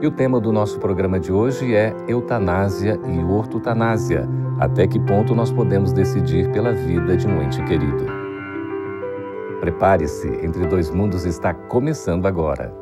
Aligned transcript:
e 0.00 0.06
o 0.06 0.10
tema 0.10 0.40
do 0.40 0.52
nosso 0.52 0.78
programa 0.78 1.20
de 1.20 1.30
hoje 1.30 1.74
é 1.74 1.94
eutanásia 2.08 2.98
e 3.06 3.18
ortotanásia. 3.22 4.28
Até 4.58 4.86
que 4.86 4.98
ponto 4.98 5.34
nós 5.34 5.52
podemos 5.52 5.92
decidir 5.92 6.50
pela 6.52 6.72
vida 6.72 7.16
de 7.16 7.26
um 7.26 7.42
ente 7.42 7.62
querido? 7.64 8.06
Prepare-se, 9.60 10.28
Entre 10.42 10.66
Dois 10.66 10.90
Mundos 10.90 11.26
está 11.26 11.52
começando 11.52 12.26
agora. 12.26 12.79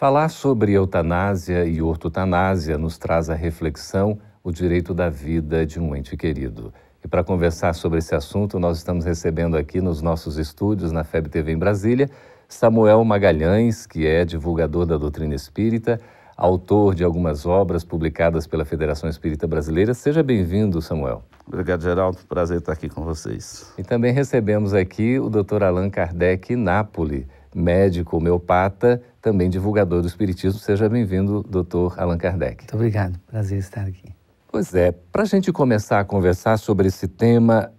Falar 0.00 0.30
sobre 0.30 0.72
eutanásia 0.72 1.66
e 1.66 1.82
ortotanásia 1.82 2.78
nos 2.78 2.96
traz 2.96 3.28
à 3.28 3.34
reflexão 3.34 4.18
o 4.42 4.50
direito 4.50 4.94
da 4.94 5.10
vida 5.10 5.66
de 5.66 5.78
um 5.78 5.94
ente 5.94 6.16
querido. 6.16 6.72
E 7.04 7.06
para 7.06 7.22
conversar 7.22 7.74
sobre 7.74 7.98
esse 7.98 8.14
assunto, 8.14 8.58
nós 8.58 8.78
estamos 8.78 9.04
recebendo 9.04 9.58
aqui 9.58 9.78
nos 9.78 10.00
nossos 10.00 10.38
estúdios 10.38 10.90
na 10.90 11.04
FEB 11.04 11.28
TV 11.28 11.52
em 11.52 11.58
Brasília 11.58 12.08
Samuel 12.48 13.04
Magalhães, 13.04 13.86
que 13.86 14.06
é 14.06 14.24
divulgador 14.24 14.86
da 14.86 14.96
doutrina 14.96 15.34
espírita, 15.34 16.00
autor 16.34 16.94
de 16.94 17.04
algumas 17.04 17.44
obras 17.44 17.84
publicadas 17.84 18.46
pela 18.46 18.64
Federação 18.64 19.06
Espírita 19.06 19.46
Brasileira. 19.46 19.92
Seja 19.92 20.22
bem-vindo, 20.22 20.80
Samuel. 20.80 21.22
Obrigado, 21.46 21.82
Geraldo. 21.82 22.16
Prazer 22.26 22.60
estar 22.60 22.72
aqui 22.72 22.88
com 22.88 23.04
vocês. 23.04 23.70
E 23.76 23.82
também 23.82 24.14
recebemos 24.14 24.72
aqui 24.72 25.18
o 25.18 25.28
Dr. 25.28 25.62
Allan 25.62 25.90
Kardec 25.90 26.56
Napoli 26.56 27.28
médico 27.54 28.16
homeopata, 28.16 29.02
também 29.20 29.50
divulgador 29.50 30.00
do 30.02 30.08
Espiritismo. 30.08 30.58
Seja 30.60 30.88
bem-vindo, 30.88 31.42
doutor 31.48 31.98
Allan 31.98 32.18
Kardec. 32.18 32.62
Muito 32.62 32.74
obrigado, 32.74 33.18
prazer 33.26 33.58
estar 33.58 33.82
aqui. 33.82 34.14
Pois 34.48 34.74
é, 34.74 34.92
para 34.92 35.22
a 35.22 35.26
gente 35.26 35.52
começar 35.52 36.00
a 36.00 36.04
conversar 36.04 36.56
sobre 36.56 36.88
esse 36.88 37.06
tema, 37.06 37.72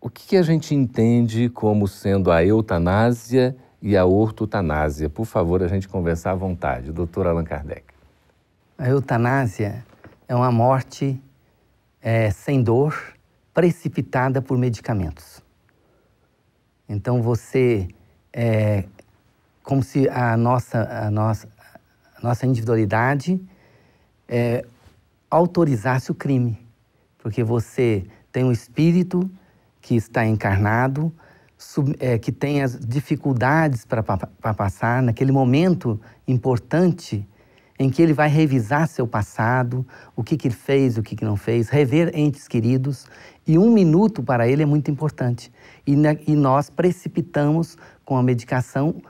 o 0.00 0.08
que, 0.08 0.36
a 0.36 0.42
gente 0.42 0.74
entende 0.74 1.48
como 1.48 1.86
sendo 1.86 2.30
a 2.30 2.44
eutanásia 2.44 3.56
e 3.82 3.96
a 3.96 4.04
ortotanásia? 4.04 5.08
Por 5.08 5.24
favor, 5.24 5.62
a 5.62 5.68
gente 5.68 5.88
conversar 5.88 6.32
à 6.32 6.34
vontade. 6.34 6.92
Doutor 6.92 7.26
Allan 7.26 7.44
Kardec. 7.44 7.84
A 8.78 8.88
eutanásia 8.88 9.84
é 10.26 10.34
uma 10.34 10.50
morte 10.50 11.22
é, 12.00 12.30
sem 12.30 12.62
dor, 12.62 12.94
precipitada 13.52 14.40
por 14.40 14.56
medicamentos. 14.56 15.42
Então 16.88 17.22
você 17.22 17.88
é, 18.32 18.84
como 19.70 19.84
se 19.84 20.08
a 20.08 20.36
nossa, 20.36 20.82
a 21.06 21.10
nossa, 21.12 21.48
a 22.16 22.26
nossa 22.26 22.44
individualidade 22.44 23.40
é, 24.28 24.66
autorizasse 25.30 26.10
o 26.10 26.14
crime. 26.14 26.58
Porque 27.18 27.44
você 27.44 28.04
tem 28.32 28.42
um 28.42 28.50
espírito 28.50 29.30
que 29.80 29.94
está 29.94 30.26
encarnado, 30.26 31.12
sub, 31.56 31.94
é, 32.00 32.18
que 32.18 32.32
tem 32.32 32.64
as 32.64 32.80
dificuldades 32.80 33.84
para 33.84 34.02
passar 34.02 35.04
naquele 35.04 35.30
momento 35.30 36.00
importante 36.26 37.24
em 37.78 37.88
que 37.88 38.02
ele 38.02 38.12
vai 38.12 38.28
revisar 38.28 38.88
seu 38.88 39.06
passado, 39.06 39.86
o 40.16 40.24
que, 40.24 40.36
que 40.36 40.48
ele 40.48 40.54
fez, 40.56 40.98
o 40.98 41.02
que, 41.02 41.14
que 41.14 41.24
não 41.24 41.36
fez, 41.36 41.68
rever 41.68 42.10
entes 42.12 42.48
queridos. 42.48 43.06
E 43.46 43.56
um 43.56 43.72
minuto 43.72 44.20
para 44.20 44.48
ele 44.48 44.64
é 44.64 44.66
muito 44.66 44.90
importante. 44.90 45.52
E, 45.86 45.94
e 46.26 46.34
nós 46.34 46.68
precipitamos 46.68 47.78
com 48.04 48.16
a 48.16 48.22
medicação 48.22 49.00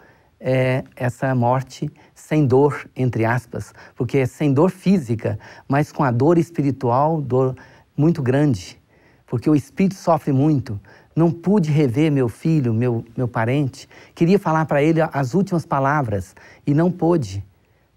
é 0.40 0.82
essa 0.96 1.34
morte 1.34 1.90
sem 2.14 2.46
dor, 2.46 2.88
entre 2.96 3.24
aspas, 3.24 3.74
porque 3.94 4.18
é 4.18 4.26
sem 4.26 4.54
dor 4.54 4.70
física, 4.70 5.38
mas 5.68 5.92
com 5.92 6.02
a 6.02 6.10
dor 6.10 6.38
espiritual, 6.38 7.20
dor 7.20 7.54
muito 7.94 8.22
grande, 8.22 8.80
porque 9.26 9.50
o 9.50 9.54
espírito 9.54 9.96
sofre 9.96 10.32
muito. 10.32 10.80
Não 11.14 11.30
pude 11.30 11.70
rever 11.70 12.10
meu 12.10 12.28
filho, 12.28 12.72
meu, 12.72 13.04
meu 13.16 13.28
parente, 13.28 13.88
queria 14.14 14.38
falar 14.38 14.64
para 14.64 14.82
ele 14.82 15.00
as 15.00 15.34
últimas 15.34 15.66
palavras 15.66 16.34
e 16.66 16.72
não 16.72 16.90
pôde, 16.90 17.44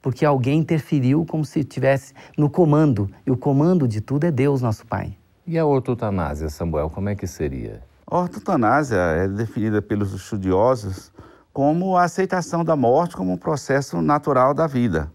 porque 0.02 0.26
alguém 0.26 0.60
interferiu 0.60 1.26
como 1.26 1.46
se 1.46 1.62
estivesse 1.62 2.14
no 2.38 2.50
comando, 2.50 3.10
e 3.26 3.32
o 3.32 3.38
comando 3.38 3.88
de 3.88 4.02
tudo 4.02 4.26
é 4.26 4.32
Deus, 4.32 4.62
nosso 4.62 4.86
Pai. 4.86 5.16
E 5.48 5.58
a 5.58 5.66
ortotanásia, 5.66 6.50
Samuel, 6.50 6.90
como 6.90 7.10
é 7.10 7.16
que 7.16 7.28
seria? 7.28 7.82
A 8.06 8.18
ortotanásia 8.18 8.98
é 8.98 9.28
definida 9.28 9.82
pelos 9.82 10.14
estudiosos 10.14 11.12
como 11.54 11.96
a 11.96 12.04
aceitação 12.04 12.66
da 12.66 12.76
morte 12.76 13.16
como 13.16 13.32
um 13.32 13.38
processo 13.38 14.02
natural 14.02 14.56
da 14.56 14.66
vida, 14.66 15.10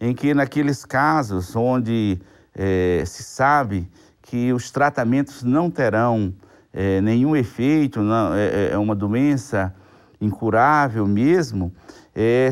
em 0.00 0.12
que 0.12 0.34
naqueles 0.34 0.84
casos 0.84 1.54
onde 1.54 2.20
é, 2.52 3.04
se 3.06 3.22
sabe 3.22 3.88
que 4.20 4.52
os 4.52 4.72
tratamentos 4.72 5.44
não 5.44 5.70
terão 5.70 6.34
é, 6.72 7.00
nenhum 7.00 7.36
efeito, 7.36 8.00
não, 8.00 8.34
é, 8.34 8.72
é, 8.72 8.78
uma 8.78 8.96
doença 8.96 9.72
incurável 10.20 11.06
mesmo, 11.06 11.72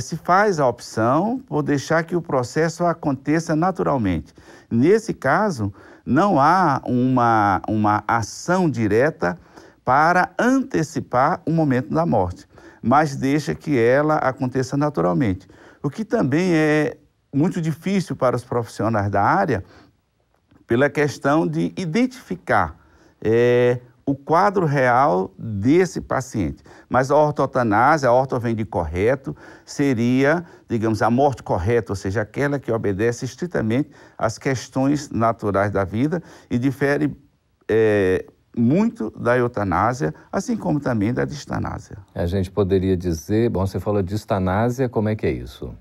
se 0.01 0.17
faz 0.17 0.59
a 0.59 0.67
opção 0.67 1.43
por 1.47 1.63
deixar 1.63 2.03
que 2.03 2.17
o 2.17 2.23
processo 2.23 2.87
aconteça 2.87 3.55
naturalmente. 3.55 4.33
Nesse 4.71 5.13
caso, 5.13 5.71
não 6.07 6.41
há 6.41 6.81
uma, 6.87 7.61
uma 7.69 8.03
ação 8.09 8.71
direta 8.71 9.39
para 9.85 10.31
antecipar 10.39 11.43
o 11.45 11.51
momento 11.51 11.93
da 11.93 12.07
morte 12.07 12.48
mas 12.83 13.17
deixa 13.17 13.55
que 13.55 13.79
ela 13.79 14.17
aconteça 14.17 14.77
naturalmente. 14.77 15.49
O 15.83 15.91
que 15.91 16.05
também 16.05 16.53
é 16.55 16.97
muito 17.33 17.61
difícil 17.61 18.17
para 18.17 18.37
os 18.37 18.45
profissionais 18.45 19.11
da 19.11 19.23
área, 19.23 19.65
pela 20.67 20.91
questão 20.91 21.47
de 21.47 21.73
identificar 21.77 22.79
é, 23.23 23.81
o 24.05 24.15
quadro 24.15 24.65
real 24.65 25.35
desse 25.39 26.01
paciente. 26.01 26.63
Mas 26.89 27.11
a 27.11 27.17
ortotanásia, 27.17 28.09
a 28.09 28.13
orto 28.13 28.41
vem 28.41 28.55
de 28.55 28.65
correto, 28.65 29.37
seria, 29.67 30.45
digamos, 30.69 31.03
a 31.03 31.11
morte 31.11 31.43
correta, 31.43 31.93
ou 31.93 31.97
seja, 31.97 32.23
aquela 32.23 32.59
que 32.59 32.73
obedece 32.73 33.25
estritamente 33.25 33.91
às 34.17 34.39
questões 34.39 35.11
naturais 35.11 35.71
da 35.71 35.85
vida 35.85 36.23
e 36.51 36.59
difere 36.59 37.15
é, 37.69 38.25
muito 38.59 39.11
da 39.11 39.39
eutanásia, 39.39 40.15
assim 40.33 40.57
como 40.57 40.81
também 40.81 41.15
da 41.15 41.25
distanásia. 41.25 41.99
A 42.15 42.27
gente 42.27 42.51
poderia 42.51 42.97
dizer, 42.97 43.49
bom, 43.49 43.67
você 43.67 43.79
falou 43.79 44.03
distanásia, 44.03 44.89
como 44.89 45.09
é 45.09 45.17
que 45.17 45.27
é 45.27 45.31
isso? 45.31 45.73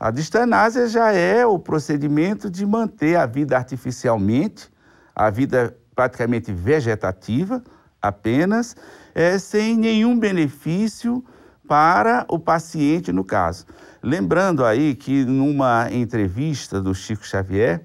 A 0.00 0.10
distanásia 0.10 0.88
já 0.88 1.12
é 1.12 1.46
o 1.46 1.58
procedimento 1.58 2.50
de 2.50 2.66
manter 2.66 3.16
a 3.16 3.26
vida 3.26 3.56
artificialmente, 3.56 4.68
a 5.14 5.30
vida 5.30 5.76
praticamente 5.94 6.52
vegetativa, 6.52 7.62
apenas, 8.00 8.74
é, 9.14 9.38
sem 9.38 9.76
nenhum 9.76 10.18
benefício 10.18 11.24
para 11.68 12.26
o 12.28 12.38
paciente 12.38 13.12
no 13.12 13.24
caso. 13.24 13.66
Lembrando 14.02 14.64
aí 14.64 14.96
que 14.96 15.24
numa 15.24 15.88
entrevista 15.92 16.80
do 16.80 16.92
Chico 16.92 17.24
Xavier 17.24 17.84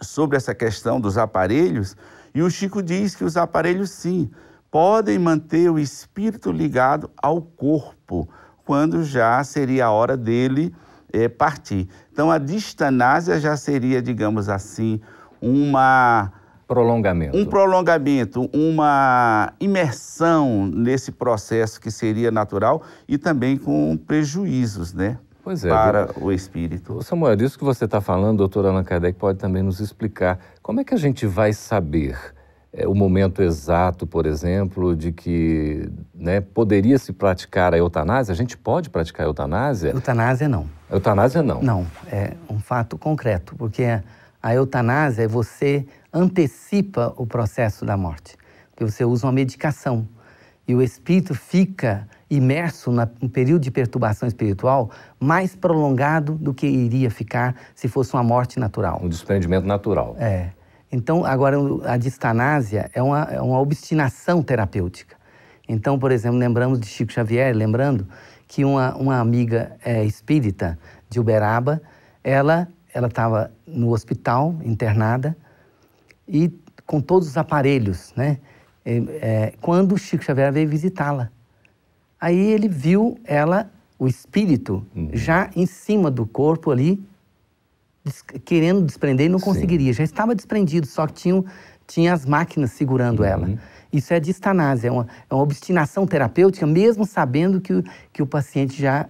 sobre 0.00 0.36
essa 0.36 0.54
questão 0.54 1.00
dos 1.00 1.16
aparelhos, 1.16 1.96
e 2.34 2.42
o 2.42 2.50
Chico 2.50 2.82
diz 2.82 3.14
que 3.14 3.22
os 3.22 3.36
aparelhos, 3.36 3.90
sim, 3.90 4.28
podem 4.70 5.20
manter 5.20 5.70
o 5.70 5.78
espírito 5.78 6.50
ligado 6.50 7.08
ao 7.16 7.40
corpo, 7.40 8.28
quando 8.64 9.04
já 9.04 9.42
seria 9.44 9.86
a 9.86 9.90
hora 9.92 10.16
dele 10.16 10.74
é, 11.12 11.28
partir. 11.28 11.88
Então, 12.12 12.30
a 12.30 12.38
distanásia 12.38 13.38
já 13.38 13.56
seria, 13.56 14.02
digamos 14.02 14.48
assim, 14.48 15.00
uma. 15.40 16.32
Prolongamento. 16.66 17.36
Um 17.36 17.44
prolongamento, 17.44 18.50
uma 18.52 19.52
imersão 19.60 20.66
nesse 20.66 21.12
processo 21.12 21.80
que 21.80 21.90
seria 21.90 22.32
natural 22.32 22.82
e 23.06 23.16
também 23.16 23.56
com 23.56 23.96
prejuízos, 23.96 24.92
né? 24.92 25.18
Pois 25.44 25.62
é, 25.62 25.68
para 25.68 26.08
o 26.18 26.32
espírito. 26.32 27.02
Samuel, 27.02 27.34
isso 27.42 27.58
que 27.58 27.64
você 27.64 27.84
está 27.84 28.00
falando, 28.00 28.38
doutor 28.38 28.64
Allan 28.64 28.82
Kardec 28.82 29.18
pode 29.18 29.38
também 29.38 29.62
nos 29.62 29.78
explicar. 29.78 30.40
Como 30.62 30.80
é 30.80 30.84
que 30.84 30.94
a 30.94 30.96
gente 30.96 31.26
vai 31.26 31.52
saber 31.52 32.18
é, 32.72 32.88
o 32.88 32.94
momento 32.94 33.42
exato, 33.42 34.06
por 34.06 34.24
exemplo, 34.24 34.96
de 34.96 35.12
que 35.12 35.86
né, 36.14 36.40
poderia 36.40 36.98
se 36.98 37.12
praticar 37.12 37.74
a 37.74 37.76
eutanásia? 37.76 38.32
A 38.32 38.36
gente 38.36 38.56
pode 38.56 38.88
praticar 38.88 39.26
a 39.26 39.28
eutanásia? 39.28 39.90
Eutanásia 39.90 40.48
não. 40.48 40.66
Eutanásia 40.90 41.42
não. 41.42 41.60
Não, 41.60 41.86
é 42.10 42.32
um 42.48 42.58
fato 42.58 42.96
concreto, 42.96 43.54
porque 43.54 44.00
a 44.42 44.54
eutanásia 44.54 45.24
é 45.24 45.28
você 45.28 45.86
antecipa 46.10 47.12
o 47.18 47.26
processo 47.26 47.84
da 47.84 47.98
morte, 47.98 48.34
porque 48.70 48.90
você 48.90 49.04
usa 49.04 49.26
uma 49.26 49.32
medicação 49.32 50.08
e 50.66 50.74
o 50.74 50.82
espírito 50.82 51.34
fica 51.34 52.08
imerso 52.30 52.90
num 52.90 53.28
período 53.28 53.62
de 53.62 53.70
perturbação 53.70 54.26
espiritual 54.26 54.90
mais 55.20 55.54
prolongado 55.54 56.34
do 56.34 56.54
que 56.54 56.66
iria 56.66 57.10
ficar 57.10 57.54
se 57.74 57.86
fosse 57.86 58.14
uma 58.14 58.22
morte 58.22 58.58
natural. 58.58 59.00
Um 59.02 59.08
desprendimento 59.08 59.66
natural. 59.66 60.16
É. 60.18 60.50
Então, 60.90 61.24
agora, 61.24 61.56
a 61.84 61.96
distanásia 61.96 62.90
é 62.94 63.02
uma, 63.02 63.22
é 63.24 63.40
uma 63.40 63.60
obstinação 63.60 64.42
terapêutica. 64.42 65.16
Então, 65.68 65.98
por 65.98 66.12
exemplo, 66.12 66.38
lembramos 66.38 66.78
de 66.80 66.86
Chico 66.86 67.12
Xavier, 67.12 67.54
lembrando 67.54 68.06
que 68.46 68.64
uma, 68.64 68.94
uma 68.96 69.18
amiga 69.18 69.76
é, 69.84 70.04
espírita 70.04 70.78
de 71.10 71.18
Uberaba, 71.18 71.80
ela 72.22 72.68
ela 72.94 73.08
estava 73.08 73.50
no 73.66 73.90
hospital, 73.90 74.54
internada, 74.62 75.36
e 76.28 76.48
com 76.86 77.00
todos 77.00 77.28
os 77.28 77.36
aparelhos, 77.36 78.14
né? 78.16 78.38
É, 78.84 78.96
é, 78.96 79.52
quando 79.60 79.96
Chico 79.96 80.24
Xavier 80.24 80.52
veio 80.52 80.68
visitá-la. 80.68 81.30
Aí 82.20 82.38
ele 82.38 82.68
viu 82.68 83.18
ela, 83.24 83.70
o 83.98 84.06
espírito, 84.06 84.84
uhum. 84.94 85.10
já 85.12 85.50
em 85.54 85.66
cima 85.66 86.10
do 86.10 86.26
corpo 86.26 86.70
ali, 86.70 87.02
des 88.04 88.22
querendo 88.44 88.82
desprender 88.82 89.26
e 89.26 89.28
não 89.28 89.38
Sim. 89.38 89.44
conseguiria. 89.44 89.92
Já 89.92 90.04
estava 90.04 90.34
desprendido, 90.34 90.86
só 90.86 91.06
que 91.06 91.14
tinha, 91.14 91.44
tinha 91.86 92.12
as 92.12 92.26
máquinas 92.26 92.72
segurando 92.72 93.20
uhum. 93.20 93.26
ela. 93.26 93.58
Isso 93.92 94.12
é 94.12 94.18
distanásia, 94.18 94.88
é 94.88 94.90
uma, 94.90 95.06
é 95.30 95.34
uma 95.34 95.42
obstinação 95.42 96.06
terapêutica, 96.06 96.66
mesmo 96.66 97.06
sabendo 97.06 97.60
que, 97.60 97.72
o, 97.72 97.84
que 98.12 98.22
o 98.22 98.26
paciente 98.26 98.80
já, 98.80 99.06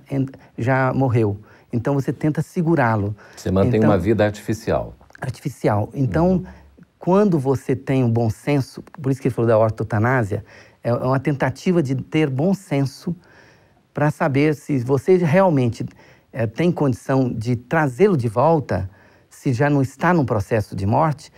já 0.58 0.92
morreu. 0.92 1.38
Então 1.72 1.94
você 1.94 2.12
tenta 2.12 2.42
segurá-lo. 2.42 3.16
Você 3.34 3.50
mantém 3.50 3.78
então, 3.78 3.90
uma 3.90 3.98
vida 3.98 4.24
artificial. 4.24 4.94
Artificial. 5.20 5.90
Então, 5.94 6.32
uhum. 6.32 6.44
Quando 7.04 7.38
você 7.38 7.76
tem 7.76 8.02
um 8.02 8.10
bom 8.10 8.30
senso, 8.30 8.82
por 9.02 9.12
isso 9.12 9.20
que 9.20 9.28
ele 9.28 9.34
falou 9.34 9.46
da 9.46 9.58
ortotanásia, 9.58 10.42
é, 10.82 10.88
é 10.88 10.94
uma 10.94 11.20
tentativa 11.20 11.82
de 11.82 11.94
ter 11.96 12.30
bom 12.30 12.54
senso 12.54 13.14
para 13.92 14.10
saber 14.10 14.54
se 14.54 14.78
você 14.78 15.18
realmente 15.18 15.84
é, 16.32 16.46
tem 16.46 16.72
condição 16.72 17.30
de 17.30 17.56
trazê-lo 17.56 18.16
de 18.16 18.26
volta, 18.26 18.88
se 19.28 19.52
já 19.52 19.68
não 19.68 19.82
está 19.82 20.14
num 20.14 20.24
processo 20.24 20.74
de 20.74 20.86
morte, 20.86 21.30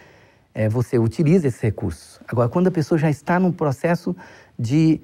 é, 0.54 0.68
você 0.68 1.00
utiliza 1.00 1.48
esse 1.48 1.60
recurso. 1.60 2.20
Agora, 2.28 2.48
quando 2.48 2.68
a 2.68 2.70
pessoa 2.70 2.96
já 2.96 3.10
está 3.10 3.40
num 3.40 3.50
processo 3.50 4.14
de, 4.56 5.00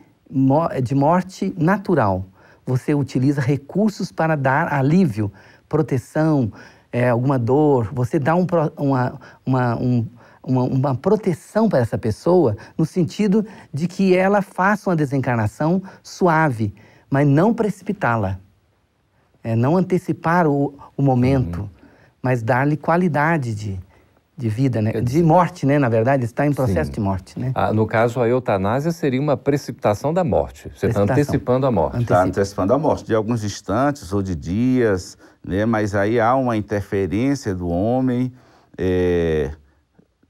de 0.85 0.95
morte 0.95 1.53
natural, 1.59 2.25
você 2.65 2.95
utiliza 2.95 3.41
recursos 3.41 4.13
para 4.13 4.37
dar 4.37 4.73
alívio, 4.73 5.33
proteção, 5.69 6.53
é, 6.93 7.09
alguma 7.09 7.37
dor, 7.37 7.91
você 7.93 8.21
dá 8.21 8.37
um, 8.37 8.47
uma, 8.79 9.21
uma, 9.45 9.77
um, 9.77 10.07
uma, 10.43 10.63
uma 10.63 10.95
proteção 10.95 11.69
para 11.69 11.79
essa 11.79 11.97
pessoa 11.97 12.57
no 12.77 12.85
sentido 12.85 13.47
de 13.73 13.87
que 13.87 14.17
ela 14.17 14.43
faça 14.43 14.91
uma 14.91 14.97
desencarnação 14.97 15.83
suave, 16.03 16.75
mas 17.09 17.27
não 17.27 17.55
precipitá-la. 17.55 18.39
É, 19.45 19.57
não 19.57 19.77
antecipar 19.77 20.47
o, 20.47 20.75
o 20.97 21.03
momento, 21.03 21.63
uhum. 21.63 21.69
mas 22.23 22.43
dar-lhe 22.43 22.77
qualidade 22.77 23.55
de, 23.57 23.81
de 24.37 24.49
vida, 24.49 24.81
né? 24.81 24.93
de 25.01 25.21
morte, 25.21 25.67
né? 25.67 25.81
Na 25.81 25.89
verdade, 25.89 26.25
está 26.25 26.47
em 26.47 26.53
processo 26.53 26.87
Sim. 26.87 26.95
de 26.95 27.01
morte, 27.01 27.39
né? 27.41 27.51
Ah, 27.53 27.73
no 27.73 27.85
caso, 27.85 28.21
a 28.21 28.29
eutanásia 28.29 28.93
seria 28.93 29.21
uma 29.21 29.37
precipitação 29.37 30.15
da 30.15 30.23
morte. 30.23 30.71
Você 30.77 30.87
está 30.87 31.03
antecipando 31.03 31.67
a 31.67 31.73
morte. 31.73 32.03
Está 32.03 32.23
antecipando 32.23 32.73
a 32.73 32.79
morte, 32.79 33.05
de 33.05 33.17
alguns 33.17 33.43
instantes 33.43 34.13
ou 34.13 34.23
de 34.23 34.37
dias, 34.37 35.19
né? 35.45 35.65
Mas 35.67 35.93
aí 35.93 36.21
há 36.21 36.37
uma 36.37 36.57
interferência 36.57 37.53
do 37.53 37.69
homem 37.69 38.33
é, 38.79 39.51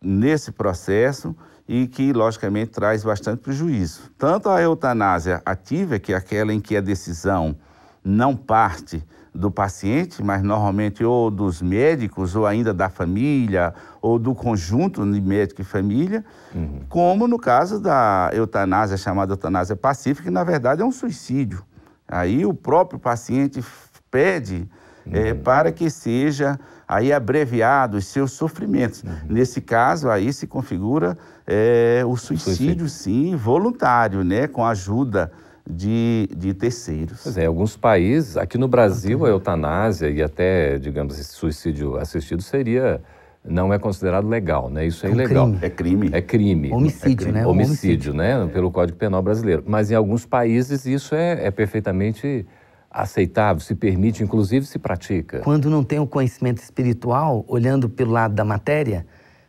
nesse 0.03 0.51
processo 0.51 1.35
e 1.69 1.87
que, 1.87 2.13
logicamente, 2.13 2.73
traz 2.73 3.05
bastante 3.05 3.41
prejuízo. 3.41 4.11
Tanto 4.19 4.49
a 4.49 4.61
eutanásia 4.61 5.41
ativa, 5.45 5.99
que 5.99 6.13
é 6.13 6.17
aquela 6.17 6.53
em 6.53 6.61
que 6.61 6.77
a 6.77 6.81
decisão 6.81 7.57
não 8.05 8.37
parte 8.37 9.05
do 9.35 9.51
paciente, 9.51 10.23
mas 10.23 10.43
normalmente 10.43 11.03
ou 11.03 11.31
dos 11.31 11.63
médicos, 11.63 12.37
ou 12.37 12.47
ainda 12.47 12.75
da 12.75 12.91
família, 12.91 13.73
ou 14.01 14.19
do 14.19 14.35
conjunto 14.35 15.11
de 15.11 15.21
médico 15.21 15.63
e 15.63 15.65
família, 15.65 16.23
uhum. 16.55 16.81
como 16.89 17.27
no 17.27 17.39
caso 17.39 17.81
da 17.81 18.31
eutanásia, 18.35 18.97
chamada 18.97 19.33
eutanásia 19.33 19.75
pacífica, 19.75 20.25
que 20.25 20.31
na 20.31 20.45
verdade 20.45 20.83
é 20.83 20.85
um 20.85 20.93
suicídio. 20.93 21.65
Aí 22.07 22.45
o 22.45 22.53
próprio 22.53 22.99
paciente 22.99 23.65
pede 24.11 24.69
uhum. 25.07 25.13
é, 25.15 25.33
para 25.33 25.73
que 25.73 25.89
seja 25.89 26.61
aí 26.93 27.13
abreviado 27.13 27.97
os 27.97 28.07
seus 28.07 28.33
sofrimentos. 28.33 29.03
Uhum. 29.03 29.11
Nesse 29.29 29.61
caso, 29.61 30.11
aí 30.11 30.33
se 30.33 30.47
configura 30.47 31.17
é, 31.47 32.03
o 32.07 32.17
suicídio, 32.17 32.57
suicídio, 32.57 32.89
sim, 32.89 33.37
voluntário, 33.37 34.23
né, 34.23 34.47
com 34.47 34.65
a 34.65 34.71
ajuda 34.71 35.33
de, 35.69 36.29
de 36.37 36.53
terceiros. 36.53 37.21
Pois 37.23 37.39
é, 37.39 37.45
em 37.45 37.47
alguns 37.47 37.77
países, 37.77 38.37
aqui 38.37 38.59
no 38.59 38.69
Brasil, 38.69 39.25
a 39.25 39.29
eutanásia 39.29 40.11
e 40.11 40.23
até, 40.23 40.79
digamos, 40.79 41.19
esse 41.19 41.33
suicídio 41.33 41.97
assistido 41.97 42.43
seria 42.43 43.01
não 43.45 43.73
é 43.73 43.79
considerado 43.79 44.29
legal, 44.29 44.71
né? 44.71 44.87
Isso 44.87 45.05
é, 45.05 45.09
é 45.09 45.13
um 45.13 45.15
ilegal. 45.15 45.47
Crime. 45.47 45.59
É 45.63 45.71
crime. 45.71 46.11
É 46.13 46.23
crime. 46.23 46.73
Homicídio, 46.73 47.13
é 47.13 47.17
crime. 47.17 47.33
né? 47.33 47.47
Homicídio, 47.47 48.13
Homicídio, 48.13 48.15
né? 48.15 48.51
Pelo 48.53 48.71
Código 48.71 48.97
Penal 48.97 49.21
brasileiro. 49.21 49.65
Mas 49.67 49.91
em 49.91 49.97
alguns 49.97 50.25
países 50.25 50.87
isso 50.87 51.15
é, 51.15 51.47
é 51.47 51.51
perfeitamente 51.51 52.47
aceitável, 52.93 53.61
se 53.61 53.75
permite, 53.75 54.23
inclusive 54.23 54.67
se 54.67 54.79
pratica. 54.79 55.41
Quando 55.41 55.71
não 55.71 55.83
tem 55.83 55.99
o 55.99 56.07
conhecimento 56.07 56.59
espiritual, 56.59 57.45
olhando 57.49 57.89
pelo 57.89 58.13
lado 58.13 58.35
da 58.35 58.45
matéria, 58.45 59.07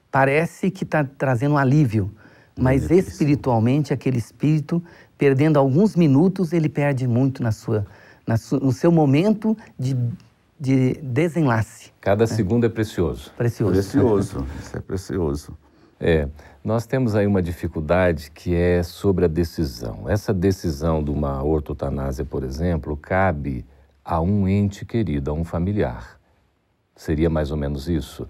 parece 0.09 0.71
que 0.71 0.83
está 0.83 1.03
trazendo 1.03 1.55
um 1.55 1.57
alívio. 1.57 2.11
Mas 2.57 2.89
espiritualmente, 2.91 3.91
aquele 3.91 4.17
espírito 4.17 4.81
perdendo 5.17 5.57
alguns 5.57 5.95
minutos, 5.95 6.53
ele 6.53 6.69
perde 6.69 7.07
muito 7.07 7.41
na 7.41 7.51
sua, 7.51 7.85
na 8.27 8.37
su, 8.37 8.59
no 8.59 8.71
seu 8.71 8.91
momento 8.91 9.57
de, 9.77 9.97
de 10.59 10.93
desenlace. 11.01 11.91
Cada 11.99 12.23
né? 12.23 12.27
segundo 12.27 12.65
é 12.65 12.69
precioso. 12.69 13.31
Precioso. 13.37 13.73
Precioso, 13.73 14.45
isso 14.61 14.77
é 14.77 14.79
precioso. 14.79 15.57
É, 15.99 16.27
nós 16.63 16.85
temos 16.85 17.15
aí 17.15 17.27
uma 17.27 17.41
dificuldade 17.41 18.31
que 18.31 18.55
é 18.55 18.81
sobre 18.83 19.25
a 19.25 19.27
decisão. 19.27 20.09
Essa 20.09 20.33
decisão 20.33 21.03
de 21.03 21.11
uma 21.11 21.43
ortotanásia, 21.43 22.23
por 22.23 22.43
exemplo, 22.43 22.95
cabe 22.95 23.65
a 24.03 24.21
um 24.21 24.47
ente 24.47 24.85
querido, 24.85 25.31
a 25.31 25.33
um 25.33 25.43
familiar. 25.43 26.19
Seria 26.95 27.29
mais 27.29 27.51
ou 27.51 27.57
menos 27.57 27.89
isso? 27.89 28.27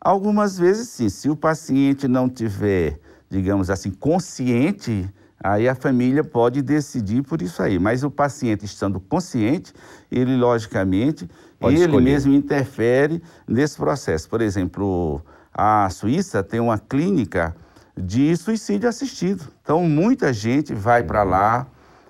Algumas 0.00 0.58
vezes 0.58 0.88
sim. 0.88 1.08
Se 1.08 1.30
o 1.30 1.36
paciente 1.36 2.08
não 2.08 2.28
tiver, 2.28 2.98
digamos 3.28 3.70
assim, 3.70 3.90
consciente 3.90 5.08
Aí 5.42 5.66
a 5.66 5.74
família 5.74 6.22
pode 6.22 6.60
decidir 6.60 7.22
por 7.22 7.40
isso 7.40 7.62
aí, 7.62 7.78
mas 7.78 8.04
o 8.04 8.10
paciente 8.10 8.66
estando 8.66 9.00
consciente, 9.00 9.72
ele 10.12 10.36
logicamente, 10.36 11.26
pode 11.58 11.76
ele 11.76 11.86
escolher. 11.86 12.04
mesmo 12.04 12.34
interfere 12.34 13.22
nesse 13.48 13.78
processo. 13.78 14.28
Por 14.28 14.42
exemplo, 14.42 15.22
a 15.62 15.90
Suíça 15.90 16.42
tem 16.42 16.58
uma 16.58 16.78
clínica 16.78 17.54
de 17.94 18.34
suicídio 18.34 18.88
assistido. 18.88 19.44
Então 19.62 19.86
muita 19.86 20.32
gente 20.32 20.72
vai 20.72 21.02
para 21.02 21.22
lá 21.22 21.66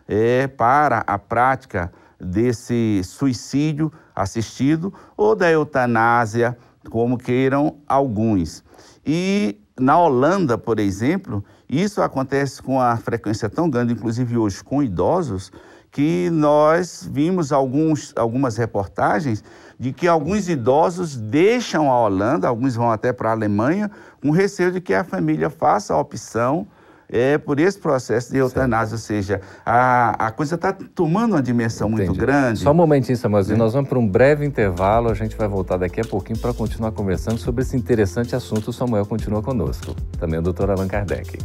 é, 0.07 0.47
para 0.47 1.03
a 1.05 1.19
prática 1.19 1.93
desse 2.21 3.01
suicídio 3.03 3.93
assistido 4.15 4.95
ou 5.17 5.35
da 5.35 5.51
eutanásia, 5.51 6.57
como 6.91 7.19
queiram 7.19 7.79
alguns. 7.89 8.63
E 9.05 9.59
na 9.77 9.99
Holanda, 9.99 10.57
por 10.57 10.79
exemplo, 10.79 11.45
isso 11.69 12.01
acontece 12.03 12.63
com 12.63 12.81
a 12.81 12.97
frequência 12.99 13.49
tão 13.49 13.69
grande, 13.69 13.95
inclusive 13.95 14.37
hoje 14.37 14.63
com 14.63 14.81
idosos, 14.81 15.51
que 15.91 16.31
nós 16.31 17.09
vimos 17.11 17.51
alguns, 17.51 18.13
algumas 18.15 18.57
reportagens 18.57 19.43
de 19.81 19.95
que 19.95 20.07
alguns 20.07 20.47
idosos 20.47 21.17
deixam 21.17 21.91
a 21.91 21.99
Holanda, 21.99 22.47
alguns 22.47 22.77
vão 22.77 22.91
até 22.91 23.15
para 23.15 23.31
a 23.31 23.33
Alemanha, 23.33 23.91
com 24.23 24.31
receio 24.31 24.71
de 24.71 24.79
que 24.79 24.93
a 24.93 25.03
família 25.03 25.49
faça 25.49 25.95
a 25.95 25.99
opção 25.99 26.67
é, 27.09 27.39
por 27.39 27.59
esse 27.59 27.79
processo 27.79 28.31
de 28.31 28.37
eutanásia, 28.37 28.99
certo. 28.99 29.17
ou 29.17 29.23
seja, 29.23 29.41
a, 29.65 30.27
a 30.27 30.31
coisa 30.31 30.57
está 30.57 30.71
tomando 30.73 31.33
uma 31.33 31.43
dimensão 31.43 31.89
Entendi. 31.89 32.09
muito 32.09 32.21
grande. 32.21 32.61
Só 32.61 32.73
um 32.73 32.75
momentinho, 32.75 33.17
Samuelzinho, 33.17 33.57
é. 33.57 33.59
nós 33.59 33.73
vamos 33.73 33.89
para 33.89 33.99
um 33.99 34.07
breve 34.07 34.45
intervalo, 34.45 35.09
a 35.09 35.15
gente 35.15 35.35
vai 35.35 35.49
voltar 35.49 35.79
daqui 35.79 35.99
a 35.99 36.05
pouquinho 36.05 36.39
para 36.39 36.53
continuar 36.53 36.93
conversando 36.93 37.39
sobre 37.39 37.63
esse 37.63 37.75
interessante 37.75 38.37
assunto. 38.37 38.69
O 38.69 38.73
Samuel 38.75 39.07
continua 39.07 39.43
conosco, 39.43 39.97
também 40.19 40.39
o 40.39 40.43
doutor 40.43 40.71
Allan 40.71 40.87
Kardec. 40.87 41.39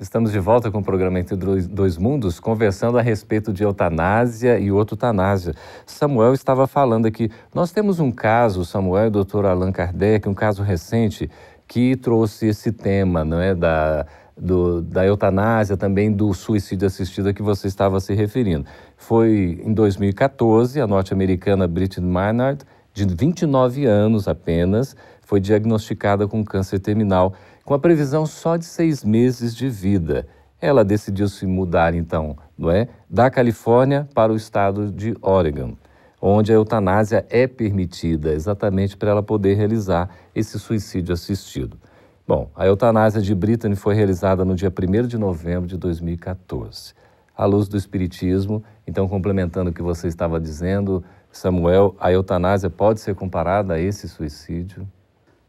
Estamos 0.00 0.32
de 0.32 0.38
volta 0.38 0.70
com 0.70 0.78
o 0.78 0.82
programa 0.82 1.20
Entre 1.20 1.36
Dois 1.36 1.98
Mundos, 1.98 2.40
conversando 2.40 2.96
a 2.96 3.02
respeito 3.02 3.52
de 3.52 3.62
eutanásia 3.62 4.58
e 4.58 4.68
eutanásia. 4.68 5.54
Samuel 5.84 6.32
estava 6.32 6.66
falando 6.66 7.04
aqui. 7.04 7.30
Nós 7.54 7.70
temos 7.70 8.00
um 8.00 8.10
caso, 8.10 8.64
Samuel 8.64 9.04
e 9.04 9.08
o 9.08 9.10
doutor 9.10 9.44
Allan 9.44 9.70
Kardec, 9.70 10.26
um 10.26 10.32
caso 10.32 10.62
recente, 10.62 11.30
que 11.68 11.96
trouxe 11.96 12.46
esse 12.46 12.72
tema, 12.72 13.26
não 13.26 13.42
é? 13.42 13.54
Da, 13.54 14.06
do, 14.34 14.80
da 14.80 15.04
eutanásia, 15.04 15.76
também 15.76 16.10
do 16.10 16.32
suicídio 16.32 16.86
assistido 16.86 17.28
a 17.28 17.34
que 17.34 17.42
você 17.42 17.68
estava 17.68 18.00
se 18.00 18.14
referindo. 18.14 18.64
Foi 18.96 19.60
em 19.62 19.74
2014, 19.74 20.80
a 20.80 20.86
norte-americana 20.86 21.68
Britney 21.68 22.10
Maynard, 22.10 22.64
de 22.94 23.04
29 23.04 23.84
anos 23.84 24.26
apenas, 24.26 24.96
foi 25.30 25.38
diagnosticada 25.38 26.26
com 26.26 26.44
câncer 26.44 26.80
terminal 26.80 27.34
com 27.64 27.72
a 27.72 27.78
previsão 27.78 28.26
só 28.26 28.56
de 28.56 28.64
seis 28.64 29.04
meses 29.04 29.54
de 29.54 29.68
vida. 29.68 30.26
Ela 30.60 30.84
decidiu 30.84 31.28
se 31.28 31.46
mudar, 31.46 31.94
então, 31.94 32.36
não 32.58 32.68
é, 32.68 32.88
da 33.08 33.30
Califórnia 33.30 34.08
para 34.12 34.32
o 34.32 34.36
estado 34.36 34.90
de 34.90 35.16
Oregon, 35.22 35.76
onde 36.20 36.50
a 36.50 36.56
eutanásia 36.56 37.24
é 37.30 37.46
permitida, 37.46 38.32
exatamente 38.32 38.96
para 38.96 39.12
ela 39.12 39.22
poder 39.22 39.54
realizar 39.54 40.10
esse 40.34 40.58
suicídio 40.58 41.12
assistido. 41.12 41.78
Bom, 42.26 42.50
a 42.56 42.66
eutanásia 42.66 43.22
de 43.22 43.32
Brittany 43.32 43.76
foi 43.76 43.94
realizada 43.94 44.44
no 44.44 44.56
dia 44.56 44.68
1 44.68 45.06
de 45.06 45.16
novembro 45.16 45.68
de 45.68 45.76
2014. 45.76 46.92
À 47.36 47.44
luz 47.44 47.68
do 47.68 47.76
Espiritismo, 47.76 48.64
então, 48.84 49.06
complementando 49.06 49.70
o 49.70 49.72
que 49.72 49.80
você 49.80 50.08
estava 50.08 50.40
dizendo, 50.40 51.04
Samuel, 51.30 51.94
a 52.00 52.10
eutanásia 52.10 52.68
pode 52.68 52.98
ser 52.98 53.14
comparada 53.14 53.74
a 53.74 53.80
esse 53.80 54.08
suicídio? 54.08 54.88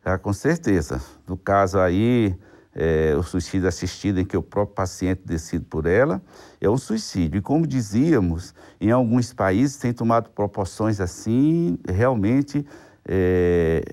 Ah, 0.03 0.17
com 0.17 0.34
certeza. 0.34 1.00
No 1.27 1.38
caso 1.38 1.79
aí, 1.79 2.36
é, 2.74 3.15
o 3.15 3.22
suicídio 3.22 3.67
assistido 3.67 4.20
em 4.20 4.25
que 4.25 4.36
o 4.36 4.41
próprio 4.41 4.75
paciente 4.75 5.22
decide 5.25 5.63
por 5.65 5.86
ela, 5.86 6.22
é 6.60 6.70
um 6.70 6.77
suicídio. 6.77 7.38
E 7.38 7.41
como 7.41 7.67
dizíamos, 7.67 8.53
em 8.79 8.91
alguns 8.91 9.34
países 9.34 9.77
tem 9.77 9.93
tomado 9.93 10.29
proporções 10.31 11.00
assim 11.00 11.77
realmente 11.88 12.65
é, 13.08 13.84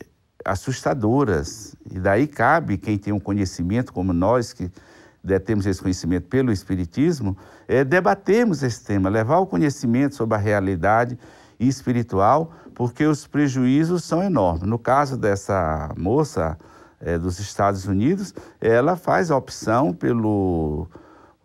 assustadoras. 0.44 1.76
E 1.90 1.98
daí 1.98 2.26
cabe 2.26 2.78
quem 2.78 2.96
tem 2.96 3.12
um 3.12 3.20
conhecimento 3.20 3.92
como 3.92 4.12
nós, 4.12 4.52
que 4.52 4.70
temos 5.44 5.66
esse 5.66 5.82
conhecimento 5.82 6.28
pelo 6.28 6.50
Espiritismo, 6.50 7.36
é, 7.66 7.84
debatermos 7.84 8.62
esse 8.62 8.82
tema, 8.82 9.10
levar 9.10 9.38
o 9.38 9.46
conhecimento 9.46 10.14
sobre 10.14 10.36
a 10.36 10.38
realidade 10.38 11.18
espiritual 11.58 12.52
porque 12.74 13.04
os 13.04 13.26
prejuízos 13.26 14.04
são 14.04 14.22
enormes. 14.22 14.68
No 14.68 14.78
caso 14.78 15.16
dessa 15.16 15.92
moça 15.96 16.58
é, 17.00 17.18
dos 17.18 17.38
Estados 17.38 17.86
Unidos, 17.86 18.34
ela 18.60 18.96
faz 18.96 19.30
a 19.30 19.36
opção 19.36 19.92
pelo 19.92 20.88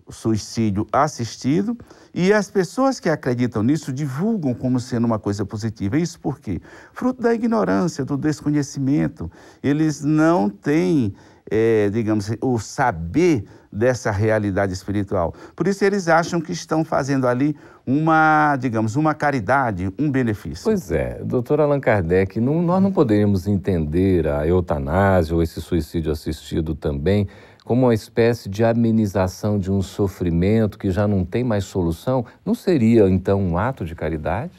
suicídio 0.10 0.86
assistido 0.92 1.78
e 2.14 2.32
as 2.32 2.50
pessoas 2.50 3.00
que 3.00 3.10
acreditam 3.10 3.64
nisso 3.64 3.92
divulgam 3.92 4.54
como 4.54 4.80
sendo 4.80 5.06
uma 5.06 5.18
coisa 5.18 5.46
positiva. 5.46 5.98
Isso 5.98 6.20
por 6.20 6.40
quê? 6.40 6.62
Fruto 6.92 7.22
da 7.22 7.34
ignorância, 7.34 8.06
do 8.06 8.18
desconhecimento. 8.18 9.32
Eles 9.62 10.04
não 10.04 10.50
têm, 10.50 11.14
é, 11.50 11.90
digamos, 11.90 12.32
o 12.42 12.60
saber 12.60 13.46
dessa 13.72 14.12
realidade 14.12 14.72
espiritual. 14.72 15.34
Por 15.56 15.68
isso 15.68 15.84
eles 15.84 16.08
acham 16.08 16.40
que 16.40 16.52
estão 16.52 16.86
fazendo 16.86 17.28
ali 17.28 17.56
uma, 17.86 18.56
digamos, 18.58 18.96
uma 18.96 19.14
caridade, 19.14 19.92
um 19.98 20.10
benefício. 20.10 20.64
Pois 20.64 20.92
é, 20.92 21.22
doutor 21.24 21.60
Allan 21.60 21.80
Kardec, 21.80 22.40
não, 22.40 22.62
nós 22.62 22.82
não 22.82 22.92
poderíamos 22.92 23.48
entender 23.48 24.28
a 24.28 24.48
eutanásia 24.48 25.36
ou 25.36 25.42
esse 25.42 25.60
suicídio 25.60 26.12
assistido 26.12 26.76
também 26.76 27.28
como 27.64 27.86
uma 27.86 27.94
espécie 27.94 28.50
de 28.50 28.64
amenização 28.64 29.58
de 29.58 29.72
um 29.72 29.82
sofrimento 29.82 30.78
que 30.78 30.92
já 30.92 31.08
não 31.08 31.24
tem 31.24 31.44
mais 31.44 31.64
solução? 31.64 32.26
Não 32.46 32.54
seria 32.54 33.10
então 33.10 33.42
um 33.42 33.58
ato 33.58 33.86
de 33.86 33.96
caridade? 33.96 34.54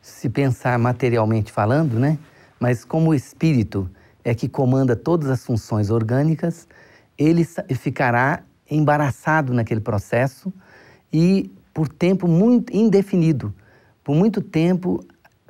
Se 0.00 0.28
pensar 0.28 0.78
materialmente 0.78 1.50
falando, 1.50 1.98
né? 1.98 2.18
Mas 2.60 2.84
como 2.84 3.14
espírito 3.14 3.88
é 4.24 4.34
que 4.34 4.48
comanda 4.48 4.94
todas 4.94 5.28
as 5.30 5.44
funções 5.44 5.90
orgânicas, 5.90 6.68
ele 7.18 7.44
ficará 7.44 8.42
embaraçado 8.70 9.52
naquele 9.52 9.80
processo 9.80 10.52
e 11.12 11.50
por 11.74 11.88
tempo 11.88 12.26
muito 12.26 12.74
indefinido, 12.74 13.52
por 14.02 14.14
muito 14.14 14.40
tempo 14.40 15.04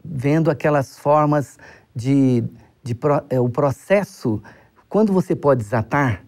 vendo 0.04 0.50
aquelas 0.50 0.98
formas 0.98 1.58
de, 1.94 2.44
de 2.82 2.96
é, 3.30 3.40
o 3.40 3.48
processo. 3.48 4.42
Quando 4.88 5.12
você 5.12 5.36
pode 5.36 5.62
desatar, 5.62 6.24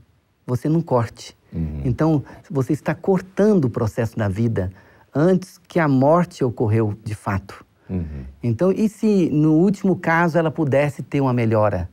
você 0.47 0.69
não 0.69 0.81
corte. 0.81 1.37
Uhum. 1.53 1.83
Então 1.85 2.25
você 2.51 2.73
está 2.73 2.95
cortando 2.95 3.67
o 3.67 3.71
processo 3.71 4.17
da 4.17 4.29
vida 4.29 4.71
antes 5.15 5.59
que 5.69 5.79
a 5.79 5.89
morte 5.89 6.45
ocorreu 6.45 6.97
de 7.05 7.15
fato. 7.15 7.65
Uhum. 7.89 8.25
Então, 8.43 8.73
e 8.73 8.89
se 8.89 9.29
no 9.31 9.53
último 9.55 9.97
caso 9.97 10.39
ela 10.39 10.51
pudesse 10.51 11.03
ter 11.03 11.21
uma 11.21 11.33
melhora? 11.33 11.89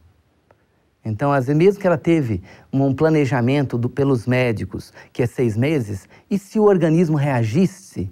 Então, 1.03 1.31
às 1.31 1.47
vezes, 1.47 1.57
mesmo 1.57 1.81
que 1.81 1.87
ela 1.87 1.97
teve 1.97 2.43
um 2.71 2.93
planejamento 2.93 3.77
do, 3.77 3.89
pelos 3.89 4.27
médicos, 4.27 4.93
que 5.11 5.23
é 5.23 5.25
seis 5.25 5.57
meses, 5.57 6.07
e 6.29 6.37
se 6.37 6.59
o 6.59 6.63
organismo 6.63 7.17
reagisse 7.17 8.11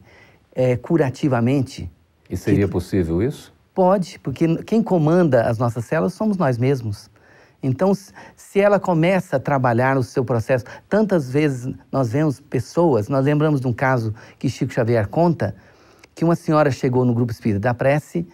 é, 0.54 0.76
curativamente? 0.76 1.90
E 2.30 2.36
seria 2.36 2.66
que, 2.66 2.72
possível 2.72 3.22
isso? 3.22 3.54
Pode, 3.74 4.20
porque 4.20 4.64
quem 4.64 4.82
comanda 4.82 5.44
as 5.44 5.58
nossas 5.58 5.86
células 5.86 6.14
somos 6.14 6.36
nós 6.38 6.58
mesmos. 6.58 7.10
Então, 7.62 7.94
se 8.36 8.60
ela 8.60 8.80
começa 8.80 9.36
a 9.36 9.40
trabalhar 9.40 9.96
no 9.96 10.04
seu 10.04 10.24
processo, 10.24 10.66
tantas 10.88 11.30
vezes 11.30 11.74
nós 11.92 12.12
vemos 12.12 12.40
pessoas, 12.40 13.10
nós 13.10 13.24
lembramos 13.24 13.62
de 13.62 13.68
um 13.68 13.74
caso 13.74 14.16
que 14.38 14.50
Chico 14.50 14.74
Xavier 14.74 15.08
conta, 15.08 15.56
que 16.16 16.24
uma 16.24 16.36
senhora 16.36 16.72
chegou 16.72 17.06
no 17.06 17.14
grupo 17.14 17.32
espírita 17.32 17.60
da 17.60 17.74
prece, 17.74 18.26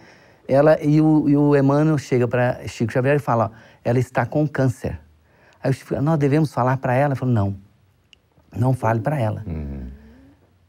ela 0.48 0.80
e 0.80 1.00
o, 1.00 1.28
e 1.28 1.36
o 1.36 1.56
Emmanuel 1.56 1.98
chega 1.98 2.28
para 2.28 2.66
Chico 2.68 2.92
Xavier 2.92 3.16
e 3.16 3.18
fala, 3.18 3.50
ó, 3.52 3.75
ela 3.86 4.00
está 4.00 4.26
com 4.26 4.48
câncer. 4.48 4.98
Aí 5.62 5.72
eu 5.92 6.02
nós 6.02 6.18
devemos 6.18 6.52
falar 6.52 6.76
para 6.78 6.92
ela? 6.92 7.12
Eu 7.12 7.16
falo, 7.16 7.30
não, 7.30 7.56
não 8.54 8.74
fale 8.74 8.98
para 8.98 9.16
ela. 9.16 9.44
Uhum. 9.46 9.86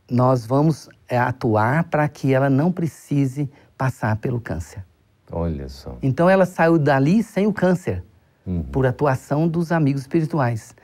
Nós 0.10 0.46
vamos 0.46 0.88
é, 1.10 1.18
atuar 1.18 1.86
para 1.86 2.08
que 2.08 2.32
ela 2.32 2.48
não 2.48 2.72
precise 2.72 3.50
passar 3.76 4.16
pelo 4.18 4.40
câncer. 4.40 4.86
Olha 5.32 5.68
só. 5.68 5.98
Então 6.00 6.30
ela 6.30 6.46
saiu 6.46 6.78
dali 6.78 7.24
sem 7.24 7.48
o 7.48 7.52
câncer, 7.52 8.04
uhum. 8.46 8.62
por 8.62 8.86
atuação 8.86 9.48
dos 9.48 9.72
amigos 9.72 10.04
espirituais. 10.04 10.76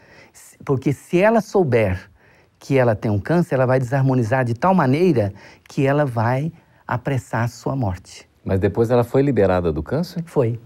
Porque 0.66 0.92
se 0.92 1.22
ela 1.22 1.40
souber 1.40 2.10
que 2.58 2.75
ela 2.75 2.96
tem 2.96 3.12
um 3.12 3.20
câncer, 3.20 3.56
ela 3.56 3.68
vai 3.68 3.78
desarmonizar 3.78 4.44
de 4.44 4.56
tal 4.56 4.74
maneira 4.74 5.32
que 5.70 5.86
ela 5.86 6.04
vai 6.04 6.52
apressar 6.88 7.44
a 7.44 7.48
sua 7.48 7.75
morte. 7.75 8.28
Mas 8.44 8.60
depois 8.60 8.90
ela 8.90 9.04
foi 9.04 9.22
liberada 9.22 9.72
do 9.72 9.84
câncer? 9.84 10.24
Foi. 10.25 10.60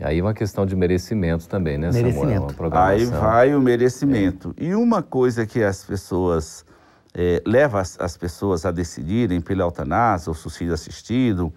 Aí 0.00 0.22
uma 0.22 0.32
questão 0.32 0.64
de 0.64 0.76
merecimento 0.76 1.48
também, 1.48 1.76
né, 1.76 1.90
merecimento. 1.90 2.54
Samuel? 2.54 2.78
Aí 2.78 3.04
vai 3.04 3.54
o 3.54 3.60
merecimento. 3.60 4.54
É. 4.56 4.64
E 4.64 4.74
uma 4.74 5.02
coisa 5.02 5.44
que 5.44 5.62
as 5.62 5.84
pessoas 5.84 6.64
é, 7.14 7.42
leva 7.44 7.80
as, 7.80 7.98
as, 8.00 8.16
pessoas 8.16 8.64
a 8.64 8.70
decidirem 8.70 9.40
pela 9.40 9.62
eutanásia, 9.62 10.30
ou 10.30 10.34
suicídio 10.34 10.72
assistido, 10.72 11.52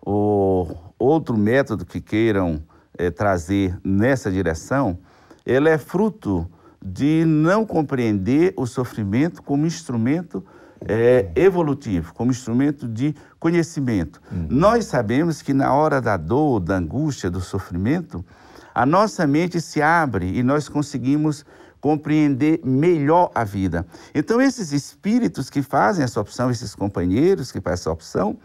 ou 0.00 0.94
outro 0.98 1.36
método 1.36 1.84
que 1.84 2.00
queiram 2.00 2.62
é, 2.96 3.10
trazer 3.10 3.76
nessa 3.84 4.30
direção, 4.30 4.98
ele 5.44 5.68
é 5.68 5.76
fruto 5.76 6.48
de 6.84 7.24
não 7.24 7.64
compreender 7.64 8.52
o 8.56 8.66
sofrimento 8.66 9.42
como 9.42 9.66
instrumento 9.66 10.44
é, 10.86 11.30
evolutivo, 11.34 12.12
como 12.14 12.30
instrumento 12.30 12.88
de 12.88 13.14
conhecimento. 13.42 14.22
Uhum. 14.30 14.46
Nós 14.48 14.84
sabemos 14.84 15.42
que 15.42 15.52
na 15.52 15.74
hora 15.74 16.00
da 16.00 16.16
dor, 16.16 16.60
da 16.60 16.76
angústia, 16.76 17.28
do 17.28 17.40
sofrimento, 17.40 18.24
a 18.72 18.86
nossa 18.86 19.26
mente 19.26 19.60
se 19.60 19.82
abre 19.82 20.38
e 20.38 20.44
nós 20.44 20.68
conseguimos 20.68 21.44
compreender 21.80 22.60
melhor 22.62 23.32
a 23.34 23.42
vida. 23.42 23.84
Então, 24.14 24.40
esses 24.40 24.70
espíritos 24.70 25.50
que 25.50 25.60
fazem 25.60 26.04
essa 26.04 26.20
opção, 26.20 26.52
esses 26.52 26.72
companheiros 26.76 27.50
que 27.50 27.60
fazem 27.60 27.74
essa 27.74 27.90
opção, 27.90 28.38